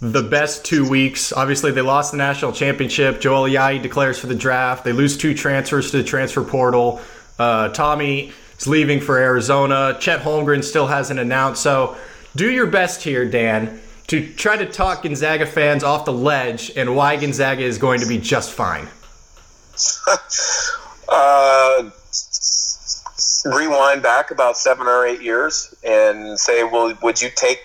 the 0.00 0.22
best 0.22 0.64
two 0.64 0.88
weeks. 0.88 1.32
Obviously, 1.32 1.70
they 1.70 1.80
lost 1.80 2.10
the 2.10 2.16
national 2.18 2.52
championship. 2.52 3.20
Joel 3.20 3.48
Ayayi 3.48 3.80
declares 3.80 4.18
for 4.18 4.26
the 4.26 4.34
draft. 4.34 4.84
They 4.84 4.92
lose 4.92 5.16
two 5.16 5.34
transfers 5.34 5.92
to 5.92 5.98
the 5.98 6.04
transfer 6.04 6.42
portal. 6.42 7.00
Uh, 7.38 7.68
Tommy 7.70 8.32
is 8.58 8.66
leaving 8.66 9.00
for 9.00 9.18
Arizona. 9.18 9.96
Chet 10.00 10.20
Holmgren 10.20 10.62
still 10.62 10.86
hasn't 10.86 11.18
announced. 11.18 11.62
So 11.62 11.96
do 12.36 12.50
your 12.50 12.66
best 12.66 13.02
here, 13.02 13.28
Dan, 13.28 13.80
to 14.08 14.32
try 14.34 14.56
to 14.56 14.66
talk 14.66 15.02
Gonzaga 15.02 15.46
fans 15.46 15.84
off 15.84 16.04
the 16.04 16.12
ledge 16.12 16.70
and 16.76 16.96
why 16.96 17.16
Gonzaga 17.16 17.62
is 17.62 17.78
going 17.78 18.00
to 18.00 18.06
be 18.06 18.18
just 18.18 18.52
fine. 18.52 18.88
uh, 21.08 21.90
rewind 23.44 24.02
back 24.02 24.30
about 24.30 24.56
seven 24.56 24.86
or 24.86 25.06
eight 25.06 25.22
years 25.22 25.74
and 25.84 26.38
say, 26.38 26.62
well, 26.64 26.96
would 27.02 27.20
you 27.20 27.30
take 27.34 27.60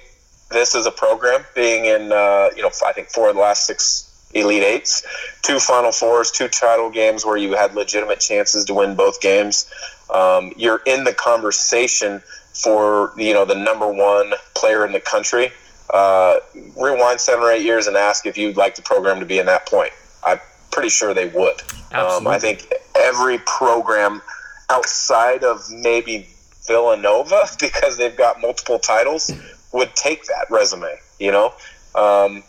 this 0.49 0.75
as 0.75 0.85
a 0.85 0.91
program, 0.91 1.45
being 1.55 1.85
in, 1.85 2.11
uh, 2.11 2.49
you 2.55 2.61
know, 2.61 2.71
I 2.85 2.93
think 2.93 3.09
four 3.09 3.29
of 3.29 3.35
the 3.35 3.41
last 3.41 3.65
six 3.65 4.06
Elite 4.33 4.63
Eights, 4.63 5.05
two 5.41 5.59
Final 5.59 5.91
Fours, 5.91 6.31
two 6.31 6.47
title 6.47 6.89
games 6.89 7.25
where 7.25 7.37
you 7.37 7.53
had 7.53 7.75
legitimate 7.75 8.19
chances 8.19 8.65
to 8.65 8.73
win 8.73 8.95
both 8.95 9.21
games. 9.21 9.71
Um, 10.13 10.53
you're 10.57 10.81
in 10.85 11.03
the 11.03 11.13
conversation 11.13 12.21
for 12.53 13.13
you 13.17 13.33
know 13.33 13.45
the 13.45 13.55
number 13.55 13.87
one 13.91 14.33
player 14.55 14.85
in 14.85 14.91
the 14.91 14.99
country. 14.99 15.51
Uh, 15.93 16.39
rewind 16.77 17.19
seven 17.21 17.43
or 17.43 17.51
eight 17.51 17.63
years 17.63 17.87
and 17.87 17.95
ask 17.95 18.25
if 18.25 18.37
you'd 18.37 18.57
like 18.57 18.75
the 18.75 18.81
program 18.81 19.19
to 19.19 19.25
be 19.25 19.39
in 19.39 19.45
that 19.45 19.65
point. 19.67 19.93
I'm 20.25 20.39
pretty 20.71 20.89
sure 20.89 21.13
they 21.13 21.27
would. 21.27 21.61
Um, 21.93 22.27
I 22.27 22.37
think 22.39 22.71
every 22.95 23.37
program 23.39 24.21
outside 24.69 25.45
of 25.45 25.65
maybe 25.71 26.27
Villanova, 26.65 27.45
because 27.59 27.97
they've 27.97 28.15
got 28.15 28.41
multiple 28.41 28.79
titles, 28.79 29.31
would 29.71 29.95
take 29.95 30.25
that 30.25 30.47
resume. 30.49 30.93
You 31.19 31.31
know, 31.31 31.53
um, 31.95 32.43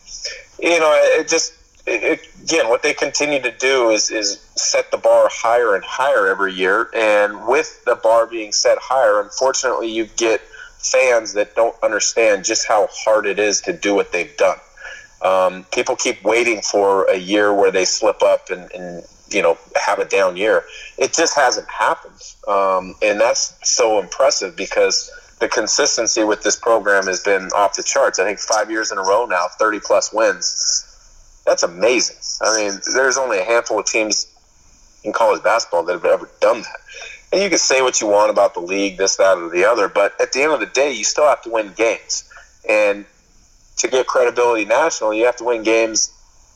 you 0.61 0.79
know, 0.81 0.93
it 1.19 1.29
just 1.29 1.55
it, 1.88 2.29
again, 2.42 2.68
what 2.68 2.83
they 2.83 2.94
continue 2.94 3.40
to 3.40 3.51
do 3.51 3.90
is 3.90 4.11
is 4.11 4.40
set 4.57 4.90
the 4.90 4.98
bar 4.98 5.29
higher 5.31 5.74
and 5.74 5.85
higher 5.85 6.29
every 6.29 6.53
year. 6.53 6.90
And 6.94 7.46
with 7.46 7.85
the 7.85 7.96
bar 7.96 8.27
being 8.27 8.53
set 8.53 8.79
higher, 8.79 9.20
unfortunately, 9.20 9.90
you 9.90 10.07
get 10.16 10.40
fans 10.40 11.33
that 11.35 11.55
don't 11.57 11.77
understand 11.83 12.44
just 12.44 12.66
how 12.66 12.88
hard 12.92 13.27
it 13.27 13.38
is 13.38 13.61
to 13.62 13.72
do 13.72 13.94
what 13.94 14.12
they've 14.12 14.37
done. 14.37 14.59
Um, 15.22 15.64
people 15.72 15.96
keep 15.96 16.22
waiting 16.22 16.62
for 16.62 17.05
a 17.11 17.16
year 17.16 17.53
where 17.53 17.72
they 17.72 17.85
slip 17.85 18.22
up 18.22 18.51
and, 18.51 18.70
and 18.72 19.05
you 19.31 19.42
know 19.42 19.59
have 19.74 19.98
a 19.98 20.05
down 20.05 20.37
year. 20.37 20.64
It 20.96 21.12
just 21.12 21.35
hasn't 21.35 21.68
happened, 21.68 22.22
um, 22.46 22.94
and 23.03 23.20
that's 23.20 23.59
so 23.64 23.98
impressive 23.98 24.57
because 24.57 25.11
the 25.40 25.48
consistency 25.48 26.22
with 26.24 26.42
this 26.42 26.57
program 26.57 27.07
has 27.07 27.22
been 27.22 27.48
off 27.55 27.74
the 27.74 27.83
charts. 27.83 28.18
I 28.18 28.24
think 28.24 28.38
five 28.38 28.70
years 28.70 28.92
in 28.92 28.98
a 28.98 29.03
row 29.03 29.27
now, 29.27 29.46
thirty 29.59 29.81
plus 29.81 30.12
wins 30.12 30.88
that's 31.49 31.63
amazing. 31.63 32.17
I 32.43 32.57
mean, 32.57 32.81
there's 32.95 33.17
only 33.17 33.39
a 33.39 33.45
handful 33.45 33.79
of 33.79 33.87
teams 33.87 34.27
in 35.03 35.13
college 35.13 35.43
basketball 35.43 35.83
that 35.85 35.95
have 35.95 36.05
ever 36.05 36.29
done 36.41 36.61
that. 36.61 36.81
And 37.33 37.43
you 37.43 37.49
can 37.49 37.59
say 37.59 37.81
what 37.81 38.01
you 38.01 38.07
want 38.07 38.31
about 38.31 38.53
the 38.53 38.61
league, 38.61 38.99
this, 38.99 39.17
that, 39.17 39.39
or 39.39 39.49
the 39.49 39.65
other, 39.65 39.89
but 39.89 40.13
at 40.21 40.33
the 40.33 40.43
end 40.43 40.53
of 40.53 40.61
the 40.61 40.67
day, 40.67 40.93
you 40.93 41.05
still 41.05 41.27
have 41.27 41.43
to 41.43 41.51
win 41.51 41.73
games. 41.75 42.31
And 42.69 43.07
to 43.79 43.89
get 43.89 44.07
credibility 44.07 44.67
nationally, 44.67 45.21
you 45.21 45.25
have 45.25 45.37
to 45.37 45.45
win 45.45 45.63
games 45.63 46.13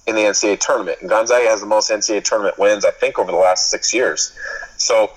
in 0.06 0.14
the 0.14 0.22
NCAA 0.22 0.60
tournament. 0.60 0.98
And 1.00 1.08
Gonzaga 1.08 1.48
has 1.48 1.60
the 1.60 1.66
most 1.66 1.90
NCAA 1.90 2.24
tournament 2.24 2.58
wins, 2.58 2.84
I 2.84 2.90
think, 2.90 3.18
over 3.18 3.30
the 3.30 3.38
last 3.38 3.70
six 3.70 3.94
years. 3.94 4.36
So, 4.76 5.10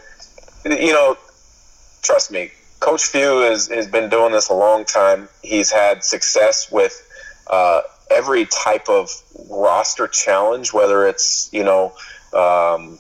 you 0.64 0.94
know, 0.94 1.18
trust 2.02 2.32
me, 2.32 2.52
Coach 2.80 3.06
Few 3.06 3.42
has, 3.42 3.68
has 3.68 3.88
been 3.88 4.10
doing 4.10 4.32
this 4.32 4.50
a 4.50 4.54
long 4.54 4.86
time. 4.86 5.28
He's 5.42 5.72
had 5.72 6.04
success 6.04 6.72
with 6.72 7.02
uh, 7.48 7.82
every 8.10 8.46
type 8.46 8.89
of 8.89 9.10
roster 9.50 10.08
challenge, 10.08 10.74
whether 10.74 11.08
it's 11.08 11.50
you 11.52 11.63
know 11.63 11.94
um, 12.34 13.00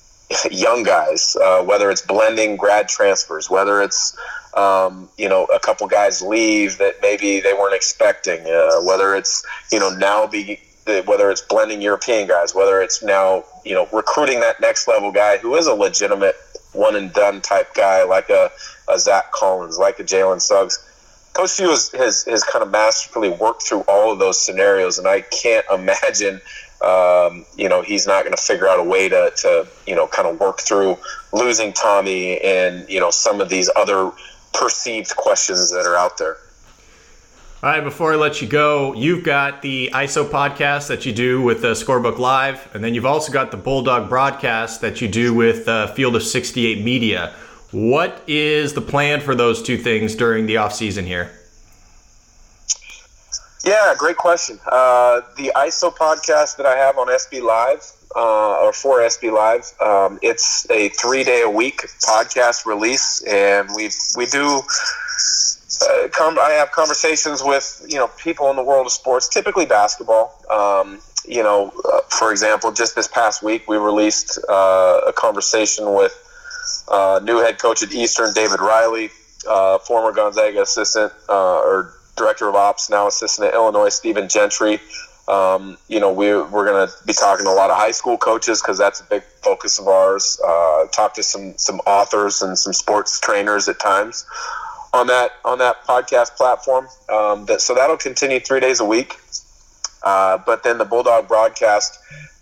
young 0.50 0.82
guys, 0.82 1.36
uh, 1.36 1.62
whether 1.62 1.90
it's 1.90 2.02
blending 2.02 2.56
grad 2.56 2.88
transfers, 2.88 3.50
whether 3.50 3.82
it's 3.82 4.16
um, 4.54 5.08
you 5.18 5.28
know 5.28 5.44
a 5.44 5.58
couple 5.58 5.86
guys 5.86 6.22
leave 6.22 6.78
that 6.78 6.96
maybe 7.02 7.40
they 7.40 7.52
weren't 7.52 7.74
expecting, 7.74 8.40
uh, 8.46 8.80
whether 8.82 9.14
it's 9.14 9.44
you 9.72 9.78
know 9.78 9.90
now 9.90 10.26
be 10.26 10.60
whether 11.04 11.30
it's 11.30 11.40
blending 11.42 11.82
European 11.82 12.28
guys, 12.28 12.54
whether 12.54 12.80
it's 12.80 13.02
now 13.02 13.44
you 13.64 13.74
know 13.74 13.88
recruiting 13.92 14.40
that 14.40 14.60
next 14.60 14.88
level 14.88 15.12
guy 15.12 15.36
who 15.38 15.54
is 15.56 15.66
a 15.66 15.74
legitimate 15.74 16.36
one 16.72 16.94
and 16.94 17.12
done 17.12 17.40
type 17.40 17.74
guy 17.74 18.04
like 18.04 18.28
a, 18.28 18.50
a 18.88 18.98
Zach 18.98 19.32
Collins, 19.32 19.78
like 19.78 19.98
a 19.98 20.04
Jalen 20.04 20.40
Suggs 20.40 20.84
Coach 21.36 21.58
has, 21.58 21.90
has, 21.92 22.24
has 22.24 22.44
kind 22.44 22.62
of 22.62 22.70
masterfully 22.70 23.28
worked 23.28 23.62
through 23.62 23.80
all 23.82 24.10
of 24.10 24.18
those 24.18 24.40
scenarios, 24.40 24.98
and 24.98 25.06
I 25.06 25.20
can't 25.20 25.66
imagine, 25.72 26.40
um, 26.82 27.44
you 27.56 27.68
know, 27.68 27.82
he's 27.82 28.06
not 28.06 28.24
going 28.24 28.34
to 28.34 28.42
figure 28.42 28.66
out 28.66 28.78
a 28.78 28.82
way 28.82 29.08
to, 29.10 29.32
to, 29.36 29.68
you 29.86 29.94
know, 29.94 30.06
kind 30.06 30.26
of 30.26 30.40
work 30.40 30.60
through 30.60 30.96
losing 31.32 31.74
Tommy 31.74 32.40
and, 32.40 32.88
you 32.88 33.00
know, 33.00 33.10
some 33.10 33.40
of 33.42 33.50
these 33.50 33.70
other 33.76 34.12
perceived 34.54 35.14
questions 35.16 35.70
that 35.72 35.84
are 35.84 35.96
out 35.96 36.16
there. 36.16 36.38
All 37.62 37.70
right, 37.70 37.82
before 37.82 38.12
I 38.12 38.16
let 38.16 38.40
you 38.40 38.48
go, 38.48 38.94
you've 38.94 39.24
got 39.24 39.60
the 39.60 39.90
ISO 39.92 40.28
podcast 40.28 40.88
that 40.88 41.04
you 41.04 41.12
do 41.12 41.42
with 41.42 41.62
the 41.62 41.72
Scorebook 41.72 42.18
Live, 42.18 42.68
and 42.74 42.84
then 42.84 42.94
you've 42.94 43.06
also 43.06 43.32
got 43.32 43.50
the 43.50 43.56
Bulldog 43.56 44.08
broadcast 44.08 44.80
that 44.82 45.00
you 45.00 45.08
do 45.08 45.34
with 45.34 45.66
uh, 45.66 45.88
Field 45.88 46.16
of 46.16 46.22
68 46.22 46.84
Media. 46.84 47.34
What 47.72 48.22
is 48.26 48.74
the 48.74 48.80
plan 48.80 49.20
for 49.20 49.34
those 49.34 49.62
two 49.62 49.76
things 49.76 50.14
during 50.14 50.46
the 50.46 50.58
off 50.58 50.72
season 50.72 51.04
here? 51.04 51.30
Yeah, 53.64 53.94
great 53.98 54.16
question. 54.16 54.60
Uh, 54.64 55.22
the 55.36 55.52
ISO 55.56 55.92
podcast 55.94 56.56
that 56.58 56.66
I 56.66 56.76
have 56.76 56.98
on 56.98 57.08
SB 57.08 57.42
Live, 57.42 57.90
uh, 58.14 58.64
or 58.64 58.72
for 58.72 59.00
SB 59.00 59.32
Live, 59.32 59.72
um, 59.80 60.20
it's 60.22 60.70
a 60.70 60.90
three 60.90 61.24
day 61.24 61.42
a 61.42 61.50
week 61.50 61.80
podcast 62.04 62.64
release, 62.64 63.22
and 63.24 63.68
we 63.74 63.90
we 64.16 64.26
do. 64.26 64.62
Uh, 65.82 66.08
com- 66.12 66.38
I 66.38 66.50
have 66.50 66.70
conversations 66.70 67.42
with 67.42 67.84
you 67.88 67.98
know 67.98 68.06
people 68.16 68.48
in 68.50 68.56
the 68.56 68.62
world 68.62 68.86
of 68.86 68.92
sports, 68.92 69.28
typically 69.28 69.66
basketball. 69.66 70.40
Um, 70.48 71.00
you 71.26 71.42
know, 71.42 71.72
uh, 71.84 72.00
for 72.08 72.30
example, 72.30 72.70
just 72.70 72.94
this 72.94 73.08
past 73.08 73.42
week 73.42 73.68
we 73.68 73.76
released 73.76 74.38
uh, 74.48 75.00
a 75.08 75.12
conversation 75.12 75.92
with 75.92 76.14
uh, 76.88 77.20
new 77.22 77.38
head 77.38 77.58
coach 77.58 77.82
at 77.82 77.92
Eastern, 77.92 78.32
David 78.34 78.60
Riley, 78.60 79.10
uh, 79.48 79.78
former 79.78 80.12
Gonzaga 80.12 80.62
assistant 80.62 81.12
uh, 81.28 81.58
or 81.58 81.94
director 82.16 82.48
of 82.48 82.54
ops, 82.54 82.88
now 82.90 83.06
assistant 83.06 83.48
at 83.48 83.54
Illinois, 83.54 83.88
Stephen 83.90 84.28
Gentry. 84.28 84.80
Um, 85.28 85.76
you 85.88 85.98
know, 85.98 86.12
we, 86.12 86.28
we're 86.28 86.64
going 86.64 86.86
to 86.86 86.92
be 87.04 87.12
talking 87.12 87.44
to 87.46 87.50
a 87.50 87.52
lot 87.52 87.70
of 87.70 87.76
high 87.76 87.90
school 87.90 88.16
coaches 88.16 88.62
because 88.62 88.78
that's 88.78 89.00
a 89.00 89.04
big 89.04 89.22
focus 89.42 89.78
of 89.80 89.88
ours. 89.88 90.40
Uh, 90.46 90.86
talk 90.86 91.14
to 91.14 91.22
some 91.22 91.54
some 91.58 91.80
authors 91.80 92.42
and 92.42 92.56
some 92.56 92.72
sports 92.72 93.18
trainers 93.20 93.68
at 93.68 93.80
times. 93.80 94.24
on 94.92 95.08
that 95.08 95.32
on 95.44 95.58
that 95.58 95.84
podcast 95.84 96.36
platform. 96.36 96.86
Um, 97.08 97.44
that, 97.46 97.60
so 97.60 97.74
that'll 97.74 97.96
continue 97.96 98.40
three 98.40 98.60
days 98.60 98.80
a 98.80 98.84
week. 98.84 99.14
Uh, 100.02 100.38
but 100.46 100.62
then 100.62 100.78
the 100.78 100.84
Bulldog 100.84 101.28
broadcast. 101.28 101.98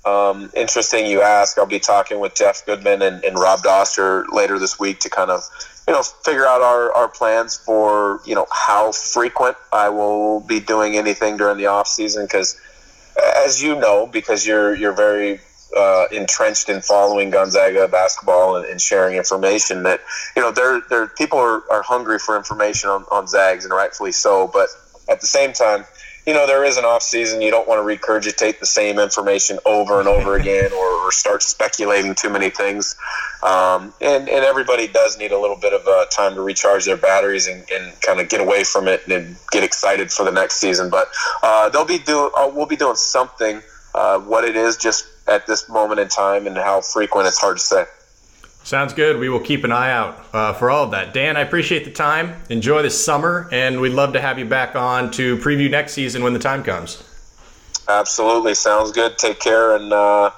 Um, 0.06 0.50
interesting 0.54 1.06
you 1.06 1.22
ask. 1.22 1.58
I'll 1.58 1.66
be 1.66 1.78
talking 1.78 2.20
with 2.20 2.34
Jeff 2.34 2.64
Goodman 2.66 3.00
and, 3.00 3.24
and 3.24 3.38
Rob 3.38 3.60
Doster 3.60 4.24
later 4.30 4.58
this 4.58 4.78
week 4.78 5.00
to 5.00 5.10
kind 5.10 5.30
of 5.30 5.42
you 5.88 5.94
know 5.94 6.02
figure 6.02 6.46
out 6.46 6.60
our, 6.60 6.92
our 6.92 7.08
plans 7.08 7.56
for 7.56 8.20
you 8.26 8.34
know 8.34 8.46
how 8.52 8.92
frequent 8.92 9.56
I 9.72 9.88
will 9.88 10.40
be 10.40 10.60
doing 10.60 10.96
anything 10.96 11.36
during 11.36 11.56
the 11.56 11.66
off 11.66 11.88
season 11.88 12.24
because 12.24 12.60
as 13.44 13.62
you 13.62 13.78
know 13.78 14.06
because 14.06 14.46
you're 14.46 14.74
you're 14.74 14.92
very 14.92 15.40
uh, 15.76 16.06
entrenched 16.12 16.68
in 16.68 16.80
following 16.80 17.30
Gonzaga 17.30 17.88
basketball 17.88 18.56
and, 18.56 18.66
and, 18.66 18.80
sharing 18.80 19.16
information 19.16 19.82
that 19.82 20.00
you 20.36 20.42
know 20.42 20.52
there 20.52 20.82
there 20.88 21.08
people 21.08 21.38
are, 21.38 21.62
are 21.70 21.82
hungry 21.82 22.18
for 22.18 22.36
information 22.36 22.90
on, 22.90 23.04
on 23.10 23.26
Zags 23.26 23.64
and 23.64 23.74
rightfully 23.74 24.12
so 24.12 24.48
but 24.52 24.68
at 25.08 25.20
the 25.20 25.26
same 25.26 25.52
time 25.52 25.84
you 26.26 26.32
know 26.32 26.46
there 26.46 26.64
is 26.64 26.76
an 26.76 26.84
off 26.84 27.02
season. 27.02 27.42
You 27.42 27.50
don't 27.50 27.68
want 27.68 27.78
to 27.80 27.96
regurgitate 27.96 28.58
the 28.58 28.66
same 28.66 28.98
information 28.98 29.58
over 29.66 30.00
and 30.00 30.08
over 30.08 30.36
again 30.36 30.72
or, 30.72 30.86
or 30.86 31.12
start 31.12 31.42
speculating 31.42 32.14
too 32.14 32.30
many 32.30 32.50
things. 32.50 32.96
Um, 33.42 33.92
and, 34.00 34.28
and 34.28 34.44
everybody 34.44 34.88
does 34.88 35.18
need 35.18 35.32
a 35.32 35.38
little 35.38 35.56
bit 35.56 35.74
of 35.74 35.86
uh, 35.86 36.06
time 36.06 36.34
to 36.34 36.40
recharge 36.40 36.86
their 36.86 36.96
batteries 36.96 37.46
and, 37.46 37.62
and 37.70 38.00
kind 38.00 38.20
of 38.20 38.30
get 38.30 38.40
away 38.40 38.64
from 38.64 38.88
it 38.88 39.06
and 39.06 39.36
get 39.50 39.62
excited 39.62 40.10
for 40.10 40.24
the 40.24 40.32
next 40.32 40.54
season. 40.56 40.88
But 40.88 41.08
uh, 41.42 41.68
they'll 41.68 41.84
be 41.84 41.98
do 41.98 42.30
uh, 42.36 42.50
we'll 42.54 42.66
be 42.66 42.76
doing 42.76 42.96
something 42.96 43.60
uh, 43.94 44.18
what 44.20 44.44
it 44.44 44.56
is 44.56 44.76
just 44.76 45.06
at 45.28 45.46
this 45.46 45.68
moment 45.68 46.00
in 46.00 46.08
time 46.08 46.46
and 46.46 46.56
how 46.56 46.80
frequent 46.80 47.26
it's 47.26 47.40
hard 47.40 47.58
to 47.58 47.62
say. 47.62 47.84
Sounds 48.64 48.94
good. 48.94 49.18
We 49.18 49.28
will 49.28 49.40
keep 49.40 49.62
an 49.64 49.72
eye 49.72 49.90
out 49.90 50.24
uh, 50.32 50.54
for 50.54 50.70
all 50.70 50.84
of 50.84 50.90
that. 50.92 51.12
Dan, 51.12 51.36
I 51.36 51.40
appreciate 51.40 51.84
the 51.84 51.90
time. 51.90 52.34
Enjoy 52.48 52.80
this 52.80 53.02
summer, 53.04 53.46
and 53.52 53.78
we'd 53.78 53.90
love 53.90 54.14
to 54.14 54.20
have 54.22 54.38
you 54.38 54.46
back 54.46 54.74
on 54.74 55.10
to 55.12 55.36
preview 55.36 55.70
next 55.70 55.92
season 55.92 56.22
when 56.22 56.32
the 56.32 56.38
time 56.38 56.64
comes. 56.64 57.02
Absolutely. 57.88 58.54
Sounds 58.54 58.90
good. 58.90 59.18
Take 59.18 59.38
care. 59.38 59.76
And 59.76 59.92
uh, 59.92 60.30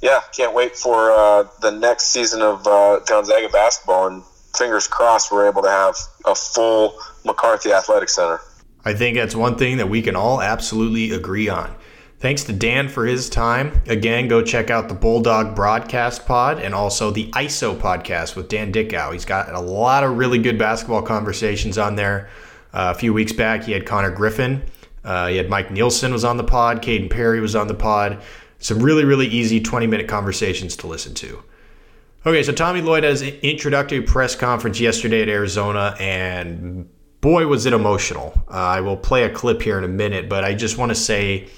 yeah, 0.00 0.20
can't 0.34 0.54
wait 0.54 0.76
for 0.76 1.12
uh, 1.12 1.44
the 1.60 1.72
next 1.72 2.04
season 2.04 2.40
of 2.40 2.66
uh, 2.66 3.00
Gonzaga 3.00 3.50
basketball. 3.50 4.06
And 4.06 4.24
fingers 4.56 4.86
crossed 4.86 5.30
we're 5.30 5.46
able 5.46 5.60
to 5.60 5.70
have 5.70 5.94
a 6.24 6.34
full 6.34 6.98
McCarthy 7.26 7.70
Athletic 7.70 8.08
Center. 8.08 8.40
I 8.86 8.94
think 8.94 9.18
that's 9.18 9.34
one 9.34 9.56
thing 9.56 9.76
that 9.76 9.90
we 9.90 10.00
can 10.00 10.16
all 10.16 10.40
absolutely 10.40 11.10
agree 11.10 11.50
on. 11.50 11.74
Thanks 12.24 12.44
to 12.44 12.54
Dan 12.54 12.88
for 12.88 13.04
his 13.04 13.28
time. 13.28 13.82
Again, 13.86 14.28
go 14.28 14.40
check 14.40 14.70
out 14.70 14.88
the 14.88 14.94
Bulldog 14.94 15.54
Broadcast 15.54 16.24
Pod 16.24 16.58
and 16.58 16.74
also 16.74 17.10
the 17.10 17.30
ISO 17.32 17.76
podcast 17.76 18.34
with 18.34 18.48
Dan 18.48 18.72
Dickau. 18.72 19.12
He's 19.12 19.26
got 19.26 19.52
a 19.52 19.60
lot 19.60 20.04
of 20.04 20.16
really 20.16 20.38
good 20.38 20.58
basketball 20.58 21.02
conversations 21.02 21.76
on 21.76 21.96
there. 21.96 22.30
Uh, 22.72 22.94
a 22.96 22.98
few 22.98 23.12
weeks 23.12 23.34
back, 23.34 23.64
he 23.64 23.72
had 23.72 23.84
Connor 23.84 24.10
Griffin. 24.10 24.62
Uh, 25.04 25.26
he 25.26 25.36
had 25.36 25.50
Mike 25.50 25.70
Nielsen 25.70 26.14
was 26.14 26.24
on 26.24 26.38
the 26.38 26.44
pod. 26.44 26.80
Caden 26.80 27.10
Perry 27.10 27.40
was 27.40 27.54
on 27.54 27.68
the 27.68 27.74
pod. 27.74 28.22
Some 28.58 28.78
really, 28.78 29.04
really 29.04 29.26
easy 29.26 29.60
20 29.60 29.86
minute 29.86 30.08
conversations 30.08 30.78
to 30.78 30.86
listen 30.86 31.12
to. 31.16 31.42
Okay, 32.24 32.42
so 32.42 32.52
Tommy 32.52 32.80
Lloyd 32.80 33.04
has 33.04 33.20
an 33.20 33.34
introductory 33.42 34.00
press 34.00 34.34
conference 34.34 34.80
yesterday 34.80 35.20
at 35.20 35.28
Arizona, 35.28 35.94
and 36.00 36.88
boy, 37.20 37.46
was 37.46 37.66
it 37.66 37.74
emotional. 37.74 38.32
Uh, 38.48 38.54
I 38.54 38.80
will 38.80 38.96
play 38.96 39.24
a 39.24 39.30
clip 39.30 39.60
here 39.60 39.76
in 39.76 39.84
a 39.84 39.88
minute, 39.88 40.30
but 40.30 40.42
I 40.42 40.54
just 40.54 40.78
want 40.78 40.88
to 40.88 40.94
say 40.94 41.50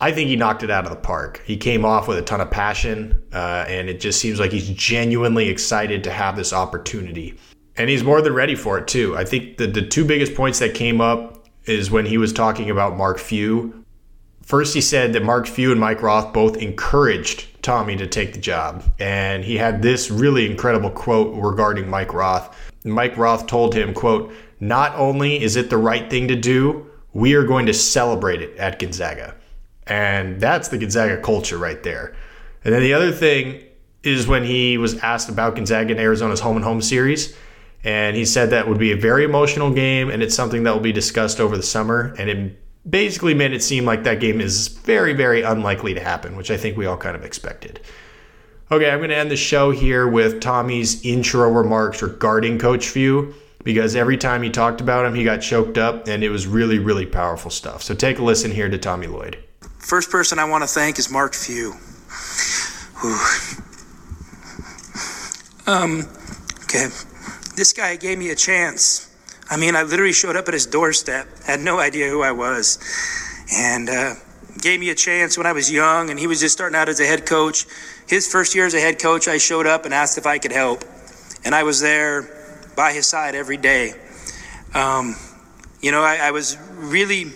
I 0.00 0.12
think 0.12 0.28
he 0.28 0.36
knocked 0.36 0.62
it 0.62 0.70
out 0.70 0.84
of 0.84 0.90
the 0.90 0.96
park. 0.96 1.42
He 1.46 1.56
came 1.56 1.84
off 1.84 2.06
with 2.06 2.18
a 2.18 2.22
ton 2.22 2.42
of 2.42 2.50
passion, 2.50 3.22
uh, 3.32 3.64
and 3.66 3.88
it 3.88 3.98
just 3.98 4.20
seems 4.20 4.38
like 4.38 4.52
he's 4.52 4.68
genuinely 4.68 5.48
excited 5.48 6.04
to 6.04 6.10
have 6.10 6.36
this 6.36 6.52
opportunity. 6.52 7.38
And 7.76 7.88
he's 7.88 8.04
more 8.04 8.20
than 8.20 8.34
ready 8.34 8.54
for 8.54 8.78
it, 8.78 8.88
too. 8.88 9.16
I 9.16 9.24
think 9.24 9.56
the, 9.56 9.66
the 9.66 9.82
two 9.82 10.04
biggest 10.04 10.34
points 10.34 10.58
that 10.58 10.74
came 10.74 11.00
up 11.00 11.46
is 11.64 11.90
when 11.90 12.06
he 12.06 12.18
was 12.18 12.32
talking 12.32 12.70
about 12.70 12.96
Mark 12.96 13.18
Few. 13.18 13.84
First, 14.42 14.74
he 14.74 14.80
said 14.80 15.14
that 15.14 15.24
Mark 15.24 15.46
Few 15.46 15.72
and 15.72 15.80
Mike 15.80 16.02
Roth 16.02 16.32
both 16.32 16.58
encouraged 16.58 17.62
Tommy 17.62 17.96
to 17.96 18.06
take 18.06 18.32
the 18.32 18.38
job. 18.38 18.84
And 18.98 19.44
he 19.44 19.56
had 19.56 19.82
this 19.82 20.10
really 20.10 20.48
incredible 20.48 20.90
quote 20.90 21.34
regarding 21.34 21.88
Mike 21.88 22.12
Roth. 22.12 22.54
Mike 22.84 23.16
Roth 23.16 23.46
told 23.46 23.74
him, 23.74 23.92
quote, 23.92 24.32
not 24.60 24.94
only 24.94 25.42
is 25.42 25.56
it 25.56 25.68
the 25.68 25.78
right 25.78 26.08
thing 26.08 26.28
to 26.28 26.36
do, 26.36 26.88
we 27.12 27.34
are 27.34 27.44
going 27.44 27.66
to 27.66 27.74
celebrate 27.74 28.42
it 28.42 28.56
at 28.58 28.78
Gonzaga. 28.78 29.34
And 29.86 30.40
that's 30.40 30.68
the 30.68 30.78
Gonzaga 30.78 31.20
culture 31.20 31.58
right 31.58 31.82
there. 31.82 32.14
And 32.64 32.74
then 32.74 32.82
the 32.82 32.94
other 32.94 33.12
thing 33.12 33.62
is 34.02 34.26
when 34.26 34.44
he 34.44 34.78
was 34.78 34.98
asked 34.98 35.28
about 35.28 35.54
Gonzaga 35.54 35.92
and 35.92 36.00
Arizona's 36.00 36.40
home 36.40 36.56
and 36.56 36.64
home 36.64 36.82
series. 36.82 37.36
And 37.84 38.16
he 38.16 38.24
said 38.24 38.50
that 38.50 38.68
would 38.68 38.78
be 38.78 38.92
a 38.92 38.96
very 38.96 39.24
emotional 39.24 39.72
game 39.72 40.10
and 40.10 40.22
it's 40.22 40.34
something 40.34 40.64
that 40.64 40.74
will 40.74 40.80
be 40.80 40.92
discussed 40.92 41.40
over 41.40 41.56
the 41.56 41.62
summer. 41.62 42.14
And 42.18 42.28
it 42.28 42.90
basically 42.90 43.34
made 43.34 43.52
it 43.52 43.62
seem 43.62 43.84
like 43.84 44.04
that 44.04 44.20
game 44.20 44.40
is 44.40 44.68
very, 44.68 45.12
very 45.12 45.42
unlikely 45.42 45.94
to 45.94 46.00
happen, 46.00 46.36
which 46.36 46.50
I 46.50 46.56
think 46.56 46.76
we 46.76 46.86
all 46.86 46.96
kind 46.96 47.16
of 47.16 47.24
expected. 47.24 47.80
Okay, 48.70 48.90
I'm 48.90 48.98
going 48.98 49.10
to 49.10 49.16
end 49.16 49.30
the 49.30 49.36
show 49.36 49.70
here 49.70 50.08
with 50.08 50.40
Tommy's 50.40 51.04
intro 51.04 51.48
remarks 51.48 52.02
regarding 52.02 52.58
Coach 52.58 52.88
Few 52.88 53.34
because 53.62 53.94
every 53.94 54.16
time 54.16 54.42
he 54.42 54.50
talked 54.50 54.80
about 54.80 55.06
him, 55.06 55.14
he 55.14 55.22
got 55.22 55.38
choked 55.38 55.78
up 55.78 56.08
and 56.08 56.24
it 56.24 56.30
was 56.30 56.46
really, 56.46 56.80
really 56.80 57.06
powerful 57.06 57.50
stuff. 57.50 57.82
So 57.82 57.94
take 57.94 58.18
a 58.18 58.24
listen 58.24 58.50
here 58.50 58.68
to 58.68 58.78
Tommy 58.78 59.06
Lloyd. 59.06 59.38
First 59.86 60.10
person 60.10 60.40
I 60.40 60.44
want 60.46 60.64
to 60.64 60.66
thank 60.66 60.98
is 60.98 61.12
Mark 61.12 61.32
Few. 61.32 61.70
Um, 65.68 66.08
okay, 66.64 66.88
this 67.54 67.72
guy 67.72 67.94
gave 67.94 68.18
me 68.18 68.30
a 68.30 68.34
chance. 68.34 69.08
I 69.48 69.56
mean, 69.56 69.76
I 69.76 69.84
literally 69.84 70.12
showed 70.12 70.34
up 70.34 70.48
at 70.48 70.54
his 70.54 70.66
doorstep, 70.66 71.28
had 71.44 71.60
no 71.60 71.78
idea 71.78 72.10
who 72.10 72.22
I 72.22 72.32
was, 72.32 72.80
and 73.52 73.88
uh, 73.88 74.14
gave 74.60 74.80
me 74.80 74.90
a 74.90 74.94
chance 74.96 75.38
when 75.38 75.46
I 75.46 75.52
was 75.52 75.70
young, 75.70 76.10
and 76.10 76.18
he 76.18 76.26
was 76.26 76.40
just 76.40 76.56
starting 76.56 76.76
out 76.76 76.88
as 76.88 76.98
a 76.98 77.06
head 77.06 77.24
coach. 77.24 77.64
His 78.08 78.26
first 78.26 78.56
year 78.56 78.66
as 78.66 78.74
a 78.74 78.80
head 78.80 78.98
coach, 78.98 79.28
I 79.28 79.38
showed 79.38 79.68
up 79.68 79.84
and 79.84 79.94
asked 79.94 80.18
if 80.18 80.26
I 80.26 80.38
could 80.38 80.50
help, 80.50 80.82
and 81.44 81.54
I 81.54 81.62
was 81.62 81.80
there 81.80 82.28
by 82.74 82.92
his 82.92 83.06
side 83.06 83.36
every 83.36 83.56
day. 83.56 83.92
Um, 84.74 85.14
you 85.80 85.92
know, 85.92 86.02
I, 86.02 86.16
I 86.16 86.30
was 86.32 86.58
really 86.74 87.26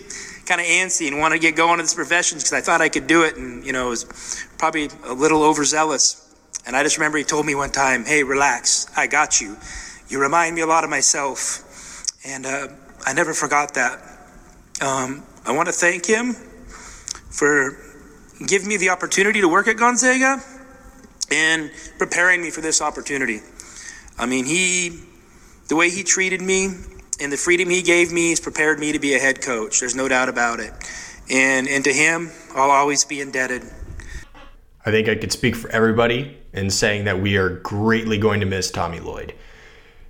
kind 0.45 0.61
of 0.61 0.67
antsy 0.67 1.07
and 1.07 1.19
wanted 1.19 1.35
to 1.35 1.41
get 1.41 1.55
going 1.55 1.79
in 1.79 1.85
this 1.85 1.93
profession 1.93 2.37
because 2.37 2.53
I 2.53 2.61
thought 2.61 2.81
I 2.81 2.89
could 2.89 3.07
do 3.07 3.23
it. 3.23 3.35
And, 3.35 3.65
you 3.65 3.73
know, 3.73 3.89
was 3.89 4.45
probably 4.57 4.89
a 5.05 5.13
little 5.13 5.43
overzealous. 5.43 6.27
And 6.65 6.75
I 6.75 6.83
just 6.83 6.97
remember 6.97 7.17
he 7.17 7.23
told 7.23 7.45
me 7.45 7.55
one 7.55 7.71
time, 7.71 8.05
hey, 8.05 8.23
relax, 8.23 8.87
I 8.95 9.07
got 9.07 9.41
you. 9.41 9.57
You 10.09 10.19
remind 10.19 10.55
me 10.55 10.61
a 10.61 10.67
lot 10.67 10.83
of 10.83 10.89
myself. 10.89 12.05
And 12.25 12.45
uh, 12.45 12.67
I 13.05 13.13
never 13.13 13.33
forgot 13.33 13.73
that. 13.75 13.99
Um, 14.81 15.23
I 15.45 15.53
want 15.53 15.67
to 15.67 15.73
thank 15.73 16.05
him 16.05 16.33
for 16.33 17.77
giving 18.45 18.67
me 18.67 18.77
the 18.77 18.89
opportunity 18.89 19.41
to 19.41 19.47
work 19.47 19.67
at 19.67 19.77
Gonzaga 19.77 20.41
and 21.31 21.71
preparing 21.97 22.41
me 22.41 22.49
for 22.49 22.61
this 22.61 22.81
opportunity. 22.81 23.39
I 24.17 24.25
mean, 24.25 24.45
he, 24.45 24.99
the 25.67 25.75
way 25.75 25.89
he 25.89 26.03
treated 26.03 26.41
me, 26.41 26.69
and 27.21 27.31
the 27.31 27.37
freedom 27.37 27.69
he 27.69 27.81
gave 27.81 28.11
me 28.11 28.31
has 28.31 28.39
prepared 28.39 28.79
me 28.79 28.91
to 28.91 28.99
be 28.99 29.13
a 29.13 29.19
head 29.19 29.41
coach. 29.41 29.79
There's 29.79 29.95
no 29.95 30.07
doubt 30.07 30.27
about 30.27 30.59
it. 30.59 30.73
And, 31.29 31.67
and 31.67 31.83
to 31.83 31.93
him, 31.93 32.31
I'll 32.55 32.71
always 32.71 33.05
be 33.05 33.21
indebted. 33.21 33.63
I 34.85 34.91
think 34.91 35.07
I 35.07 35.15
could 35.15 35.31
speak 35.31 35.55
for 35.55 35.69
everybody 35.69 36.37
in 36.53 36.69
saying 36.69 37.05
that 37.05 37.21
we 37.21 37.37
are 37.37 37.49
greatly 37.59 38.17
going 38.17 38.39
to 38.39 38.45
miss 38.45 38.71
Tommy 38.71 38.99
Lloyd. 38.99 39.33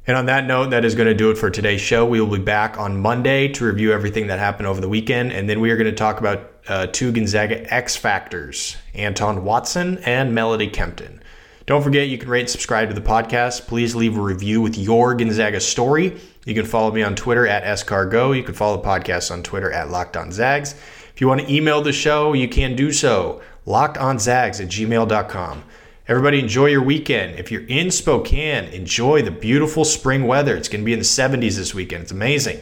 And 0.08 0.18
on 0.18 0.26
that 0.28 0.48
note, 0.48 0.72
that 0.72 0.84
is 0.84 0.96
going 0.96 1.08
to 1.08 1.14
do 1.14 1.30
it 1.30 1.38
for 1.38 1.50
today's 1.50 1.82
show. 1.82 2.06
We 2.06 2.20
will 2.20 2.38
be 2.38 2.44
back 2.44 2.80
on 2.80 3.00
Monday 3.00 3.50
to 3.50 3.66
review 3.66 3.92
everything 3.92 4.28
that 4.28 4.40
happened 4.40 4.68
over 4.68 4.82
the 4.82 4.90
weekend. 4.90 5.32
And 5.32 5.48
then 5.48 5.60
we 5.60 5.70
are 5.70 5.78
going 5.78 5.90
to 5.90 5.96
talk 5.96 6.20
about 6.20 6.52
uh, 6.68 6.88
two 6.88 7.12
Gonzaga 7.12 7.72
X 7.72 7.96
Factors, 7.96 8.78
Anton 8.96 9.44
Watson 9.44 10.00
and 10.00 10.34
Melody 10.34 10.70
Kempton. 10.70 11.22
Don't 11.68 11.84
forget, 11.84 12.08
you 12.08 12.18
can 12.18 12.30
rate 12.30 12.42
and 12.42 12.50
subscribe 12.50 12.90
to 12.90 12.96
the 12.96 13.02
podcast. 13.02 13.68
Please 13.68 13.96
leave 13.96 14.18
a 14.18 14.22
review 14.22 14.62
with 14.62 14.78
your 14.78 15.14
Gonzaga 15.14 15.60
story. 15.60 16.20
You 16.46 16.56
can 16.56 16.66
follow 16.66 16.92
me 16.92 17.04
on 17.04 17.16
Twitter 17.16 17.46
at 17.46 17.64
scargo. 17.78 18.36
You 18.36 18.44
can 18.44 18.56
follow 18.56 18.78
the 18.78 18.88
podcast 18.88 19.32
on 19.32 19.44
Twitter 19.44 19.72
at 19.72 19.90
LockedOnZags. 19.90 20.74
If 21.14 21.22
you 21.22 21.28
want 21.28 21.42
to 21.42 21.54
email 21.54 21.82
the 21.82 21.94
show, 21.94 22.34
you 22.34 22.48
can 22.48 22.76
do 22.76 22.92
so. 22.92 23.42
LockedOnZags 23.68 24.60
at 24.60 24.68
gmail.com. 24.68 25.64
Everybody 26.08 26.40
enjoy 26.40 26.66
your 26.68 26.82
weekend. 26.82 27.40
If 27.40 27.52
you're 27.52 27.68
in 27.68 27.92
Spokane, 27.92 28.66
enjoy 28.74 29.22
the 29.22 29.32
beautiful 29.32 29.86
spring 29.86 30.26
weather. 30.26 30.58
It's 30.58 30.68
going 30.68 30.82
to 30.82 30.86
be 30.86 30.94
in 30.94 31.00
the 31.00 31.06
70s 31.06 31.58
this 31.58 31.76
weekend. 31.76 32.04
It's 32.04 32.12
amazing. 32.12 32.60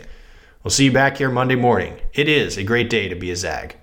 We'll 0.64 0.72
see 0.72 0.86
you 0.86 0.92
back 0.92 1.18
here 1.18 1.32
Monday 1.32 1.56
morning. 1.56 2.02
It 2.14 2.28
is 2.28 2.58
a 2.58 2.64
great 2.64 2.90
day 2.90 3.08
to 3.08 3.16
be 3.16 3.32
a 3.32 3.36
Zag. 3.36 3.79